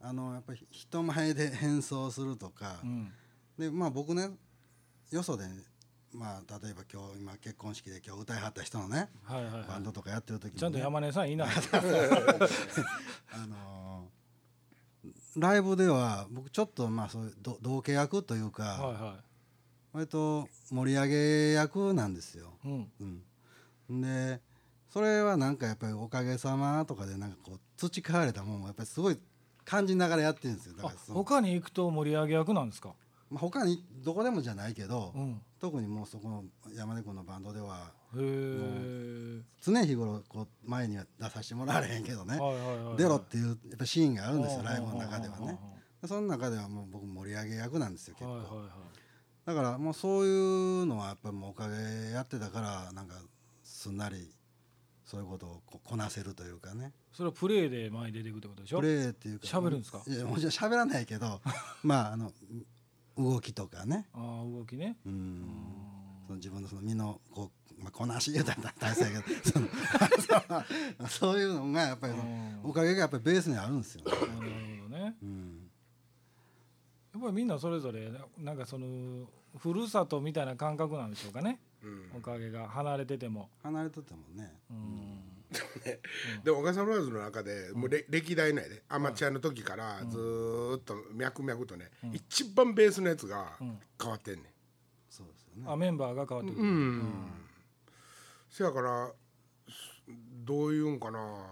[0.00, 3.12] あのやっぱり人前で演奏するとか、うん。
[3.58, 4.30] でまあ僕ね
[5.10, 5.44] よそで
[6.12, 11.36] まあ例えば今日今結婚式で今日歌いはった人のねはいはいはバンドとかやってる時に、ね、いちゃんと山根さんいい。
[11.40, 11.48] なあ
[13.46, 14.12] のー
[15.36, 19.16] ライブでは僕ちょっとまあそういうど同系役というか、はいは
[19.92, 22.54] 割と盛り上げ役なんですよ。
[22.64, 22.90] いうん。
[23.90, 24.40] うん、で
[24.90, 29.18] それはなんかやっぱり「おかげさま」とかでなんかこう培われたもんもやっぱりすごい
[29.64, 30.74] 感じながらやってるんですよ。
[30.76, 32.94] だあからその他に行くと盛り上げ役なんですか？
[33.30, 35.40] まあ、他にどこでもじゃないけど、うん。
[35.58, 36.44] 特にもうそこの
[36.76, 42.38] 山根君のバンドでは常日頃こう前には出させてもらわれへんけどね、
[42.98, 44.64] 出ろっていうやっぱシーンがあるんですようん。
[44.66, 45.58] ライブの中ではね。
[46.04, 48.42] その中ではもう僕盛り上げ役なんですよ結構、
[49.44, 53.14] だからもうそういうのはやっぱりもうおかげやってたからなんか
[53.62, 54.28] すんなり
[55.12, 56.90] そういうことをここなせるというかね。
[57.12, 58.78] それはプレイで前に出てくるってことでしょ？
[58.78, 60.02] プレーっていうか喋るんですか？
[60.06, 61.42] いやもちろん喋らないけど
[61.84, 62.32] まああの
[63.18, 64.08] 動きとかね。
[64.14, 64.96] ああ動きね。
[65.04, 65.44] うん。
[66.26, 69.40] その自分のその身のこう、まあ、こなし言うたら大切やけど
[70.98, 72.14] そのそういうのがやっぱり
[72.62, 74.12] おかげがやっぱりベースにあるんですよ、ね。
[74.14, 74.50] あなる
[74.82, 75.16] ほどね。
[75.22, 75.70] うん、
[77.12, 81.60] やっぱりみんなそれぞれなんかそのふるさとみたいな感覚なんでしょうかね。
[81.66, 81.71] うん
[82.16, 83.50] おかげが離れてても。
[83.62, 84.52] 離れとってもね。
[84.70, 85.18] うん。
[86.44, 88.82] でも小笠原ズの中でもうれ歴代内で。
[88.88, 94.44] アマチュアの時からずーっと脈々とね、一番ベースのやつが変わってんね
[95.10, 95.64] そうですよね。
[95.66, 96.62] あメンバーが変わってくる。
[96.62, 97.02] うん、
[98.48, 99.12] せやから
[100.44, 101.46] どういうんかな。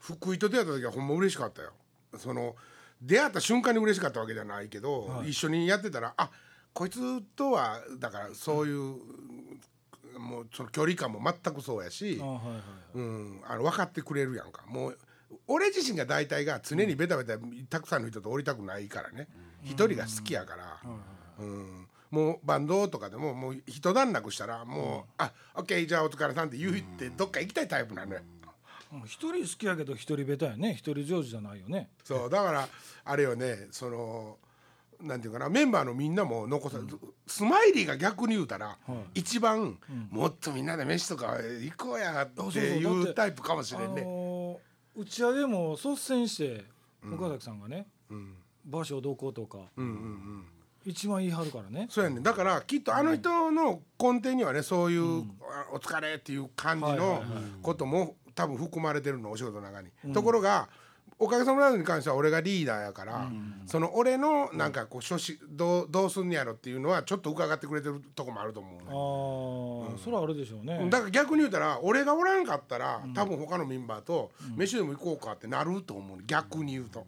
[0.00, 1.72] 福井と出会った時はほんま嬉しかったよ。
[2.16, 2.56] その
[3.00, 5.30] 出会った瞬間に嬉しかったわけじゃないけど、はい。
[5.30, 6.30] 一緒にやってたらあ
[6.74, 8.96] こいつとはだからそういう、
[10.18, 12.60] もうその距離感も全くそうやし、あはいはいはい。
[12.94, 14.64] うん、あの分かってくれるやんか。
[14.66, 14.98] もう
[15.46, 19.28] 俺自身が大体が常にベタベタたくさんの人とおりたくないからね。
[19.64, 20.80] 一人が好きやから、
[21.38, 28.20] うん、もうバンドとかでももう一段落したらもう「あオッケーじゃあお疲れさん」って言ってどっか行きたいタイプなのよ。
[28.92, 29.00] うん。
[29.04, 30.74] 一人好きやけど一人ベタやね。
[30.74, 31.90] 一人上手じゃないよね。
[32.04, 32.68] そうだから
[33.04, 34.38] あれよねその
[35.02, 36.78] なんていうかなメンバーのみんなも残さ、
[37.26, 39.20] スマイリーが逆に言うたら、はい。
[39.20, 39.78] 一番、
[40.10, 44.02] もっとみんなで飯とか行こうやっていうタイプかもしあれんね。
[44.02, 46.64] のー打ち上げも率先して
[47.14, 48.34] 岡崎さんがねうん。
[48.64, 50.44] 場所どことかうんうんうん。
[50.84, 51.86] 一番言い張るからね。
[51.90, 52.22] そうやねん。
[52.22, 57.22] だからきっとあの人の根底にはねそういう、あお疲れっていう感じの
[57.62, 60.68] ことも多分含まれてるのお仕事の中に、ところが
[61.22, 63.30] おかげさまでに関しては俺がリーダーやから、
[63.64, 69.92] その俺のなんかこう初心どうどうすんねやろっていうのはちょっと伺ってくれてるとこもあると思うね。
[69.92, 70.90] ああそれはあるでしょうね。
[70.90, 76.24] だから逆に言うたら俺がおらんかったら、多分他のメンバーと飯でも行こうかってなると思うね。
[76.26, 77.06] 逆に言うと。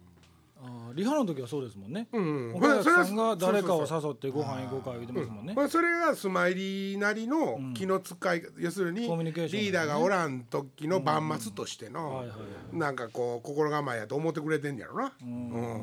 [0.57, 2.07] あーリハの時はそうですもんね。
[2.13, 2.55] うんうん。
[2.55, 5.53] 岡崎さんが誰かを誘ってご飯行こうか言ってますもんね。
[5.53, 12.25] まあ、それがスマイリーなりの気の使い、要するにリーダーがおらん時の万末としての、
[12.71, 15.81] なんかこう心構えやと思ってくれてんやろな、うん。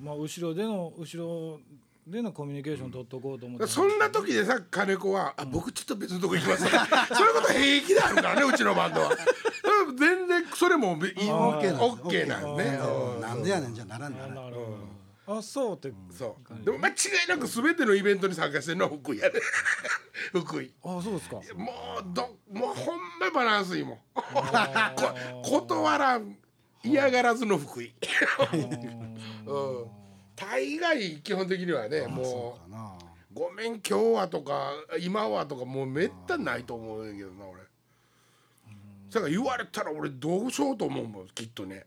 [0.00, 1.60] まあ後ろでの後ろ
[2.06, 3.66] でのコミュニケーション取っとこうと思って。
[3.66, 6.64] そんな時でさ金子は「あ僕ちょっと別のとこ行きます」
[7.14, 9.10] そういうこと平気であるからねうちのバンドは。
[9.88, 10.21] うん全然
[10.62, 12.78] それもオッケーなんですオッケーなんね。
[12.80, 13.20] うん。
[13.20, 14.54] なんでやねんじゃならんならん。
[15.26, 15.92] あそうって。
[16.16, 16.64] そう。
[16.64, 16.92] でも間違
[17.26, 19.40] いなく全てのイベントに参加してるのは福井やで
[20.30, 20.72] 福井。
[20.84, 21.34] あそうですか。
[21.34, 21.44] もう
[22.14, 23.98] どもうほんまバランスいいもん。
[24.14, 26.36] こ断らん。
[26.84, 27.92] 嫌がらずの福井。
[29.44, 29.86] うん。
[30.36, 32.92] 大概基本的にはねもそうかな。
[32.98, 32.98] う
[33.34, 34.70] 「ごめん今日は」とか
[35.02, 37.61] 「今は」とかもうめったにないと思うねんけどな俺
[39.12, 41.86] だから言われたら俺どうしようと思うもんきっとね。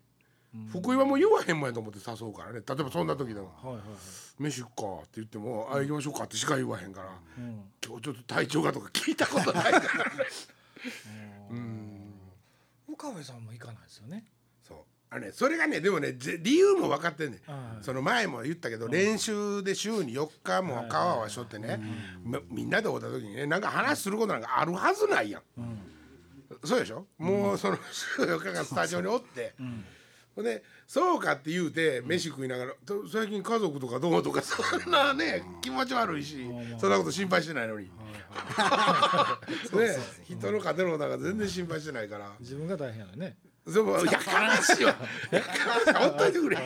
[0.71, 2.61] 福井はもう言わへんもんやと思って誘うからね。
[2.65, 3.85] 例えばそんな時でもはいはいはい
[4.39, 9.81] 「飯行くか」って言っても「あ行きましょうか」ってしか言わへんからうん「今日ちょっと体調が」とか聞いたことないから。
[11.53, 12.05] ね
[12.88, 14.23] 岡部さんも行かないですよね。
[14.65, 14.77] そう。
[15.09, 21.79] あのねそれがねでもねぜ理由も分かってんねん、はいその前も言ったけど、練習で週に4日も川はしょってね、
[22.23, 25.41] みみんなで会った時にねなんか話することなんかあるはずないやん、
[26.63, 27.05] そうでしょ？
[27.17, 29.53] もうその週4日間スタジオにおって、
[30.36, 36.45] ほんでそうかって言うて飯食いながら「と最近家族とかどう?」とかそんなね気持ち悪いし
[36.79, 37.86] そんなこと心配してないのに。
[37.86, 37.91] ね
[40.25, 42.31] 人の家庭の中全然心配してないから。
[42.39, 43.38] 自分が大変やね。
[43.65, 44.95] でもやかましいわ。
[45.31, 45.47] やか
[45.86, 45.99] ましい。
[46.03, 46.58] ほっといてくれ。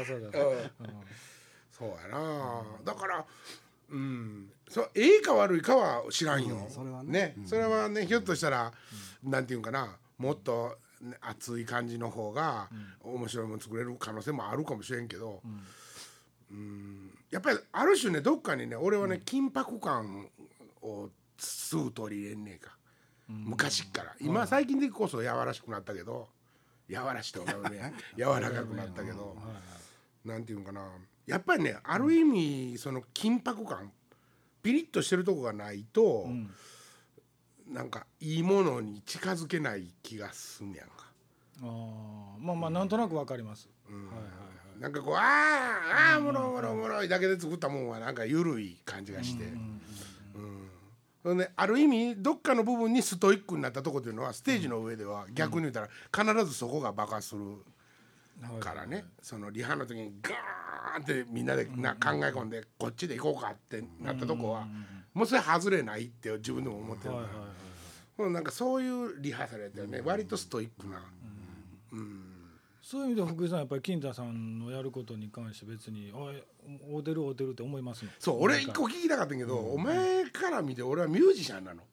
[1.72, 2.64] そうやな。
[2.84, 3.26] だから
[3.92, 4.52] うん。
[4.68, 7.36] そうええか悪いかは知らんよ、それはね。
[7.46, 8.72] それはねひょっとしたら、
[9.24, 9.98] なんていうんかな。
[10.18, 12.70] もっと、ね、熱い感じの方が
[13.02, 15.42] 面白いもの作れる可能性もあるかもしれんけど、
[16.52, 17.12] うん。
[17.32, 20.28] やっぱりある種ねどっかにね俺はね、緊迫感
[20.82, 22.76] をすぐ取り入れんねえか、
[23.28, 24.16] 昔っから。
[24.20, 26.28] 今最近でこそ柔らしくなったけど
[26.90, 27.46] 柔らしと
[28.18, 29.38] 柔らかくなったけど、
[30.26, 30.82] なんていうんかな
[31.30, 33.92] やっぱりねある意味その緊迫感
[34.64, 36.28] ピリッとしてるとこがないと、
[37.68, 40.96] なんかいいものに近づけない気がすんねやんか。
[41.62, 42.46] あー。
[42.46, 44.12] まあまあなんとなくわかります、はいはいは
[44.78, 44.82] い。
[44.82, 49.82] なんかこうあーあーおもろもろもろいだけで作ったもんはなんか緩い感じがして、うん
[51.22, 55.90] ほんである意味どっかの部分にストイックになったとこっていうのはステージの上では逆に言ったら
[56.34, 57.42] 必ずそこが爆発する
[58.60, 64.68] からね、そのリハの時にガーンってみんなでな考え込んでこっちで行こうかってなったとこは
[65.14, 71.02] もうそれ外れないって自分でも思ってるから、うんなんかそういうリハーサルやったよね、割とストイックな。
[72.82, 76.44] そういう意味では福井さんやっぱり金太さんのやることに関して別に「おい会
[76.96, 78.12] うてる会うてる」って思いますの？
[78.20, 81.84] そう俺一個聞きたかったけど、お前から見て俺はミュージシャンなの。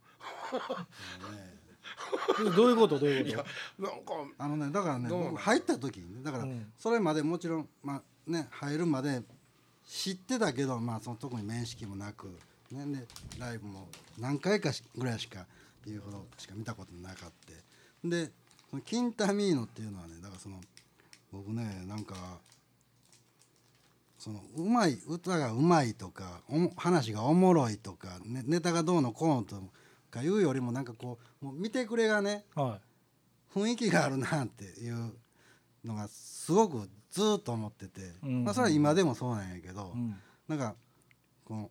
[2.57, 2.99] どういうこと？
[2.99, 3.45] どういうこ
[3.79, 6.73] なんかあのねだからねどうなの僕入った時にねだからうん。
[6.79, 9.23] それまでもちろんまあね入るまで
[9.87, 12.27] 知ってたけどまあその特に面識もなく
[12.71, 13.07] ねで
[13.39, 15.47] ライブも何回かしぐらいしか
[15.87, 18.09] いうほどしか見たことなかった。
[18.09, 18.31] で
[18.71, 20.61] そのキンタミーノっていうのはねだからその
[21.33, 22.39] 僕ねなんか
[24.19, 29.63] そのうまい歌がうまいとかおも話がおもろいとか、ね、ネタがどうのこうのと
[30.17, 32.81] かいうよりもなんかこうもう見てくれがねとは
[33.55, 35.15] 雰囲気があるなっていう
[35.85, 38.45] のがすごくずーっと思ってて、うん。
[38.45, 40.17] まあ、それは今でもそうなんやけど、い、うん。
[40.49, 40.75] なんか
[41.45, 41.71] この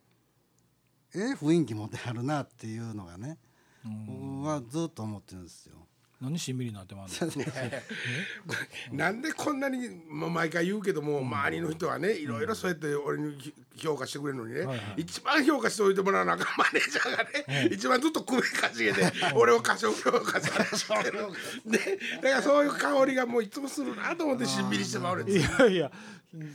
[1.14, 3.38] ええ雰囲気持ってあるなっていうのがね、
[3.84, 4.40] うん。
[4.42, 5.85] 僕はずっと思ってるんですよ。
[6.20, 7.12] 何しんみりになってまんの？
[8.96, 15.02] なんでこんなにもう毎回言うけども、周りの人はねいろいろそうやって俺に評価してくれるのにね、はいはい。
[15.02, 21.10] 一番評価しておいてもらわなあかんマネージャーがね、一番ずっと首かしげて 俺を過小評価されて。
[21.10, 21.18] る
[21.66, 25.90] でだからそういう香りがもういつもするなと思ってしんみりしてまうねいやいや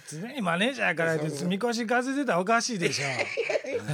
[0.09, 3.05] 常にマネージャーやからってみこし風出たらおかしいでしょ。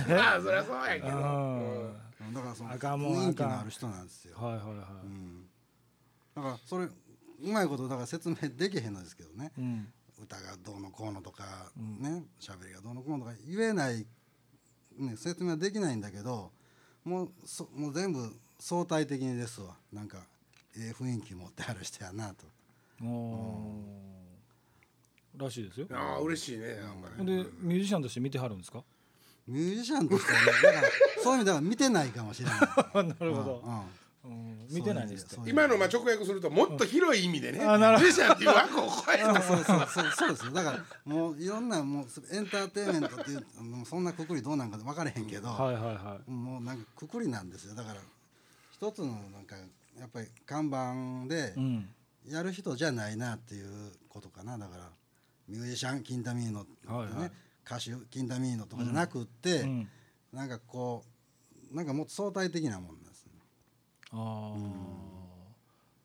[0.09, 2.33] まあそりゃそうやけど、うん。
[2.33, 4.37] だからその雰囲気のある人なんですよ。
[4.37, 4.67] はいはいはい、
[6.37, 6.91] だからそれう
[7.51, 9.87] まいことだから説明できへんのですけどね、うん。
[10.21, 14.05] 歌がどうのこうのとか、ね喋りがどうのこうのとか言えない、
[14.97, 16.51] ね、説明はできないんだけど
[17.03, 19.75] もうそもう全部相対的にですわ。
[19.91, 20.19] なんか
[20.75, 22.45] ええ雰囲気持ってある人やなと。
[25.37, 25.87] らしいですよ。
[25.91, 26.75] ああ嬉しいね
[27.17, 27.31] なんで
[27.61, 28.83] ミュージシャンとして見てはるんですか？
[29.47, 30.87] ミュージシャンとしてはねだから
[31.23, 32.59] そういう意味では見てないかもしれない。
[33.07, 33.85] なるほど、うんうんうん、
[34.69, 39.41] 見てないんです今のまあ直訳するともっと広い意味でね、あなるほどミュージシャンっていう枠を超えた。
[39.41, 40.11] そうそうそう。
[40.11, 42.05] そうですよだからもういろんなもう
[42.35, 47.75] エンターテインメントっていうもうそんなくくりどうなんか分からへんけど、はいはいはもうなんかくくりなんですよ。
[47.75, 48.01] だから
[48.73, 49.55] 一つのなんか
[49.99, 51.89] やっぱり看板でいうん。
[52.29, 54.57] やる人じゃないなっていうことかな。
[54.57, 54.89] だから
[55.47, 57.31] ミュージシャンキンタミーノってね、はいはい。
[57.65, 59.87] 歌手キンタミーノとかじゃなくって、うん。
[60.33, 61.05] なんかこ
[61.71, 63.06] うなんかもっと相対的なもんね
[64.11, 64.57] ああ、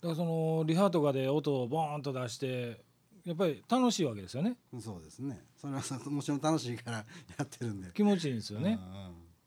[0.00, 2.82] だからそのリハとかで音をボーンと出して
[3.24, 4.56] やっぱり楽しいわけですよね。
[4.80, 5.40] そうですね。
[5.56, 7.04] それはさもちろん楽しいからや
[7.44, 7.90] ってるんで。
[7.94, 8.78] 気持ちいいんですよね、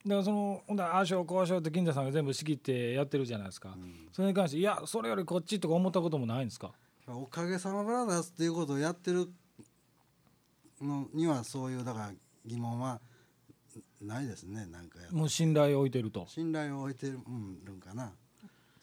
[0.06, 3.76] だからそのほんだらああしようこうしようって金田さんが全部仕切ってやってるじゃないですか、
[4.12, 6.72] それに関していやそれよりこっちとか思ったこともないんですか？
[7.08, 9.28] うんおかげさまブラザーズっていうことをやってる
[10.82, 12.12] のにはそういうだから
[12.46, 13.00] 疑問は
[14.02, 16.26] ないですねなんかやもう信頼を置いてると。
[16.28, 18.14] 信頼を置いてる,、うん、るんかな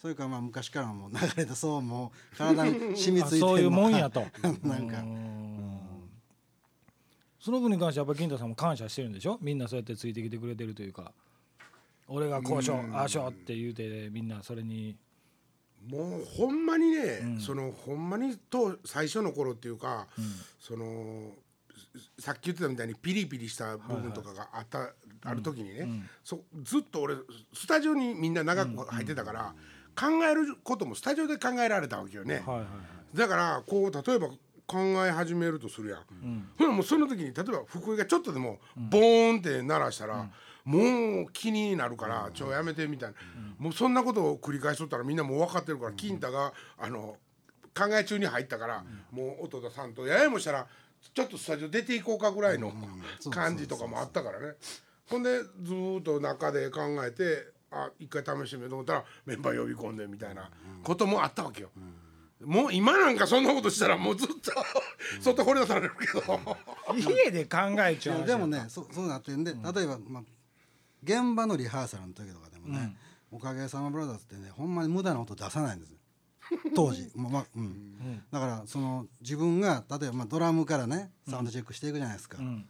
[0.02, 4.26] それからまあ昔からもう流れてそうもう体に染みついてそういうもんやと。
[4.64, 4.98] なんか。
[4.98, 5.78] うん。
[7.38, 9.38] その分に関してやっぱり金田さんも感謝してるんでしょ？
[9.40, 11.12] みんなそうやってついてきてくれてるというか。
[12.08, 14.96] 俺がこうしようああしようって言うてみんなそれに。
[15.86, 20.08] もうほんまにね、そのほんまにと最初の頃っていうか、
[20.58, 21.32] その
[22.18, 24.92] さっき言ってたみたいにピリピリした部分とかがあった、
[25.22, 27.14] ある時にね、そずっと俺
[27.52, 29.54] スタジオにみんな長く入ってたから、
[29.94, 32.42] 考えることもスタジオで考えられたわけよね。
[32.46, 32.64] はいはいは
[33.14, 33.16] い。
[33.16, 34.28] だからこう例えば
[34.66, 40.30] 考え始めるとするやん、ほらもうその時に例えば福井がちょっとでもボーンって鳴らしたら、
[40.64, 43.16] もう気になるからちょやめてみたいな、
[43.58, 47.16] もうそんなことを繰り返しとったらみんなもう分かってるから金太があの
[47.76, 50.66] 考え中に入ったから、もう音田さんとややもしたら
[51.12, 52.72] ちょっとスタジオ出ていこうかぐらいの
[53.30, 54.54] 感じとかもあったからね。
[55.10, 60.50] ほんでずーっと中で考えてあ一回試してみようと思ったらメンバー呼び込んでみたいな
[60.84, 61.70] こともあったわけよ。
[62.44, 64.52] もう今なんかそんなことしたらもうずっと
[65.20, 66.40] 外掘り出されるけど。
[66.96, 70.22] 家で考えちゃうでもねそそうなってんで、例えば、まあ、
[71.02, 72.96] 現場のリハーサルの時とかでもね、
[73.30, 75.98] おかげさまブラザーズってねほんまに無駄な音出さないんですよ。
[76.74, 78.22] 当時、 まあまあうん。
[78.30, 82.66] だからその自分が例えば、まあ、ドラムからねサウンドチェックしていくじゃないですか、ん。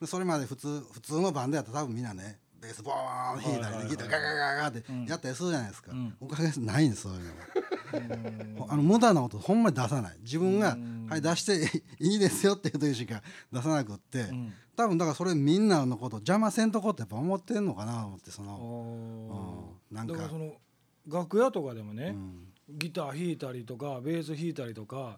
[0.00, 10.16] でそれまで普通普通のバンドやったら多分みんなねベースボーン弾いたりでギターガガガガってやったりするじゃないですか、おかげさないんですそういうの あの無駄な音ほんまに出さない。
[10.20, 10.76] 自分が
[11.08, 14.52] はい出して いいですよっていう時しか出さなくって、ん。
[14.76, 19.92] 多分だからそれみんなのこと邪魔せんとこってやっぱ思ってんのかなと思ってそあの、ー。
[19.92, 20.28] うんなんか。
[20.28, 20.54] その
[21.06, 22.52] 楽屋とかでもね、うん。
[22.68, 25.16] ギター弾いたりとかベース弾いたりとか、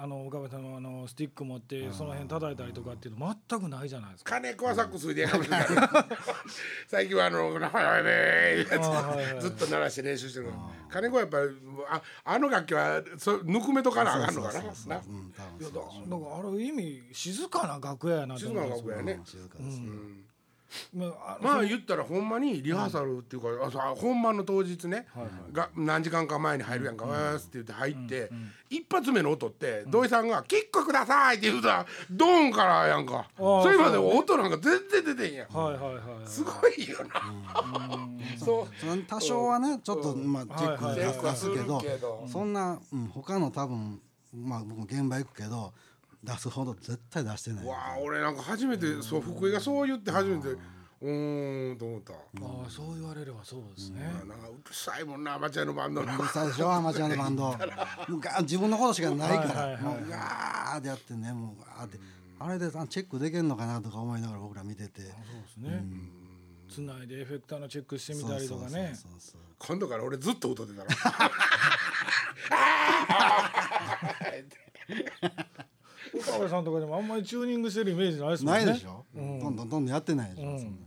[0.00, 4.34] あの岡部さんのあのスティック持ってその辺叩いたりとかっていうの全くないじゃないですか。
[4.34, 5.68] 金子はサックス吹いてやかもしれない
[6.88, 9.40] 最近はあの「はいはいね」やあーはいはい。
[9.40, 10.46] つずっと鳴らして練習してる
[10.90, 11.48] 金子はやっぱり
[11.90, 14.60] ああの楽器はそぬくめとかなあかんのかな？
[14.60, 19.22] だだからある意味静かな楽屋やなと静思うんですよかな楽屋やね。
[19.24, 19.80] 静かです、
[20.94, 25.06] まああまあ言ったらほんまにリハーサルっていうか、あそう本番の当日ね、
[25.52, 28.30] が何時間か前に入るやんか「わーす」って言って入って、
[28.70, 33.28] 一発目の音って土井さんが「キックください」って言うたらドーンからやんか。
[33.38, 35.48] ーそれまで音なんか全然出てんやん。
[35.48, 38.08] はいはいはいすごいよな、
[38.38, 38.80] そう。
[38.80, 41.06] その多少はねちょっとまあチェックはいはい。
[41.06, 41.82] はい出すけど。
[42.26, 44.00] そんな、うん、他の多分
[44.32, 45.72] まあ僕も現場行くけど
[46.24, 47.66] 出すほど絶対出してない。
[47.66, 52.16] わあ俺なんか初めてそう福井がそう言って初めてうーんと思った、あ
[52.66, 54.00] あそう言われればそうですね。
[54.26, 57.42] なんかうるさいもんなアマチュアのバンドな うるさいでしょアマチュアのバンド。
[57.44, 57.56] もう
[58.20, 61.98] ガー自分のことしかないから、うガーってやってねもうガーって。
[62.38, 65.02] あれであチェックできるのかなとか思いながら僕ら見てて。
[65.02, 65.84] そうですね。
[66.68, 68.94] つないでエフェクターのチェックしてみたりとかね。
[68.94, 70.88] そうそうそう今度から俺ずっと歌ってたら
[76.30, 78.64] 岡部さんとかでもあんまりチューニングしてるイメージないですもんね。
[78.64, 80.58] ないでしょ、どんどんどんどんやってないでしょ、うん。
[80.58, 80.86] そんな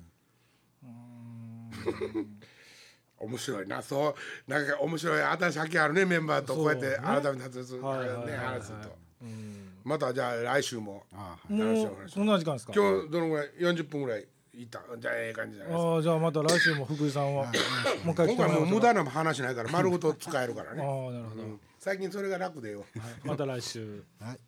[3.20, 3.82] 面白いな。
[3.82, 4.16] そ
[4.48, 4.52] う。
[4.52, 8.28] なんか面白い新しい発見あるねメンバーとこうやって改めて話すはいはいはいはい。
[8.28, 8.96] ね話すと。
[9.24, 9.70] うん。
[9.84, 11.04] またじゃあ来週も。
[11.14, 12.74] あもうそんな時間ですか？
[12.76, 15.90] 今日どのぐらい？40分ぐらいいったじゃあええ感じじゃないですか？
[15.90, 17.46] ああじゃあまた来週も福井さんは。
[18.04, 21.44] もう一回来今回もう無駄な話ないから丸ごと使えるからああねなるほど。
[21.80, 22.86] 最近それが楽でよ。
[23.24, 24.04] また来週。
[24.20, 24.40] はい